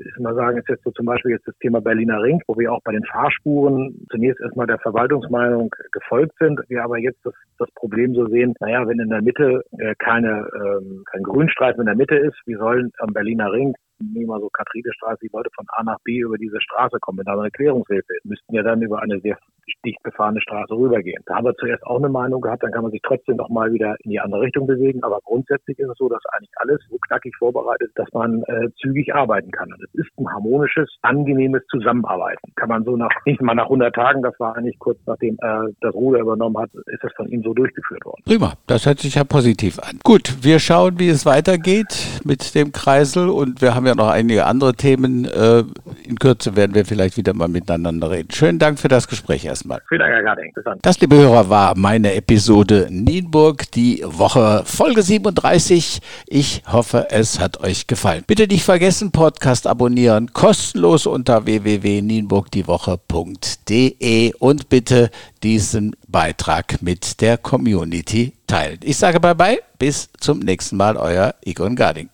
Ich 0.05 0.19
mal 0.19 0.35
sagen, 0.35 0.59
ist 0.59 0.69
jetzt 0.69 0.85
so 0.85 0.91
zum 0.91 1.07
Beispiel 1.07 1.33
jetzt 1.33 1.47
das 1.47 1.57
Thema 1.59 1.81
Berliner 1.81 2.23
Ring, 2.23 2.41
wo 2.47 2.57
wir 2.57 2.73
auch 2.73 2.81
bei 2.85 2.93
den 2.93 3.05
Fahrspuren 3.05 4.07
zunächst 4.11 4.41
erstmal 4.41 4.67
der 4.67 4.79
Verwaltungsmeinung 4.79 5.71
gefolgt 5.93 6.35
sind, 6.39 6.61
wir 6.69 6.83
aber 6.83 6.99
jetzt 6.99 7.25
das 7.25 7.35
das 7.59 7.71
Problem 7.75 8.15
so 8.15 8.27
sehen, 8.27 8.55
naja, 8.61 8.87
wenn 8.89 8.99
in 8.99 9.09
der 9.09 9.23
Mitte 9.23 9.65
äh, 9.79 9.95
keine, 9.99 10.49
ähm, 10.55 11.05
kein 11.11 11.23
Grünstreifen 11.23 11.81
in 11.81 11.87
der 11.87 11.97
Mitte 11.97 12.17
ist, 12.17 12.37
wie 12.47 12.57
sollen 12.57 12.91
am 12.99 13.13
Berliner 13.13 13.53
Ring 13.53 13.75
nehmen 14.03 14.27
wir 14.27 14.41
so 14.41 14.49
Kathrinestraße, 14.49 15.21
die 15.23 15.31
Leute 15.33 15.51
von 15.55 15.67
A 15.69 15.85
nach 15.85 15.99
B 16.03 16.19
über 16.19 16.37
diese 16.37 16.61
Straße 16.61 16.99
kommen, 17.01 17.19
mit 17.19 17.29
einer 17.29 17.45
Erklärungshilfe, 17.45 18.13
müssten 18.25 18.55
ja 18.55 18.63
dann 18.63 18.83
über 18.83 19.01
eine 19.01 19.21
sehr 19.21 19.39
dicht 19.85 20.03
befahrene 20.03 20.41
Straße 20.41 20.75
rübergehen. 20.75 21.23
Da 21.27 21.37
haben 21.37 21.45
wir 21.45 21.55
zuerst 21.57 21.85
auch 21.85 21.99
eine 21.99 22.09
Meinung 22.09 22.41
gehabt, 22.41 22.63
dann 22.63 22.73
kann 22.73 22.83
man 22.83 22.91
sich 22.91 23.03
trotzdem 23.03 23.37
noch 23.37 23.49
mal 23.49 23.73
wieder 23.73 23.97
in 24.01 24.11
die 24.11 24.21
andere 24.21 24.43
Richtung 24.43 24.67
bewegen. 24.67 25.03
Aber 25.03 25.21
grundsätzlich 25.25 25.79
ist 25.79 25.89
es 25.89 25.99
so, 25.99 26.09
dass 26.09 26.23
eigentlich 26.33 26.53
alles 26.57 26.81
so 26.91 26.97
knackig 27.07 27.35
vorbereitet 27.37 27.89
ist, 27.89 27.99
dass 27.99 28.13
man 28.13 28.43
äh, 28.45 28.69
zügig 28.81 29.15
arbeiten 29.15 29.51
kann. 29.51 29.73
Und 29.73 29.83
es 29.83 29.95
ist 29.95 30.11
ein 30.19 30.29
harmonisches, 30.29 30.89
angenehmes 31.03 31.63
Zusammenarbeiten. 31.71 32.53
Kann 32.57 32.69
man 32.69 32.85
so 32.85 32.97
nach, 32.97 33.11
nicht 33.25 33.41
mal 33.41 33.55
nach 33.55 33.65
100 33.65 33.95
Tagen, 33.95 34.23
das 34.23 34.39
war 34.39 34.57
eigentlich 34.57 34.79
kurz 34.79 34.99
nachdem 35.07 35.37
er 35.41 35.69
das 35.81 35.95
Ruder 35.95 36.21
übernommen 36.21 36.59
hat, 36.59 36.71
ist 36.75 37.03
das 37.03 37.13
von 37.17 37.29
ihm 37.29 37.43
so 37.43 37.53
durchgeführt 37.55 38.05
worden. 38.05 38.23
Prima, 38.25 38.55
das 38.67 38.87
hört 38.87 39.01
sich 39.01 39.15
ja 39.15 39.25
positiv 39.25 39.79
an. 39.79 39.99
Gut, 40.05 40.43
wir 40.43 40.59
schauen, 40.59 40.99
wie 40.99 41.09
es 41.09 41.27
weitergeht 41.27 42.21
mit 42.25 42.55
dem 42.55 42.73
Kreisel 42.73 43.29
und 43.29 43.61
wir 43.61 43.75
haben 43.75 43.87
ja 43.87 43.95
noch 43.95 44.09
einige 44.09 44.47
andere 44.47 44.75
Themen. 44.75 45.25
Äh, 45.25 45.65
in 46.07 46.19
Kürze 46.19 46.57
werden 46.57 46.75
wir 46.75 46.85
vielleicht 46.85 47.17
wieder 47.17 47.33
mal 47.35 47.49
miteinander 47.49 48.11
reden. 48.11 48.31
Schönen 48.33 48.59
Dank 48.59 48.79
für 48.79 48.89
das 48.89 49.09
Gespräch 49.09 49.45
erstmal. 49.45 49.81
Vielen 49.89 50.01
Dank, 50.01 50.13
Herr 50.13 50.23
Garding. 50.23 50.53
Bis 50.55 50.65
dann. 50.65 50.79
Das, 50.83 51.01
liebe 51.01 51.17
Hörer, 51.17 51.49
war 51.49 51.75
meine 51.77 52.15
Episode 52.15 52.89
Nienburg, 52.91 53.71
die 53.73 54.03
Woche 54.05 54.63
Folge 54.65 55.03
37. 55.03 56.01
Ich 56.27 56.63
hoffe, 56.71 57.07
es 57.11 57.41
hat 57.41 57.61
euch 57.61 57.87
gefallen. 57.87 58.25
Bitte 58.27 58.47
nicht 58.47 58.65
vergessen, 58.65 59.13
Podcast 59.13 59.67
abonnieren, 59.67 60.33
kostenlos 60.33 61.07
unter 61.07 61.47
www.nienburgdiewoche.de 61.47 64.35
und 64.39 64.69
bitte 64.69 65.11
diesen 65.43 65.97
Beitrag 66.09 66.83
mit 66.83 67.21
der 67.21 67.39
Community 67.39 68.33
teilen. 68.47 68.79
Ich 68.83 68.97
sage 68.97 69.21
bye 69.21 69.35
bye, 69.35 69.59
bis 69.79 70.09
zum 70.21 70.39
nächsten 70.41 70.77
Mal, 70.77 70.97
euer 70.97 71.35
Egon 71.45 71.77
Garding. 71.77 72.09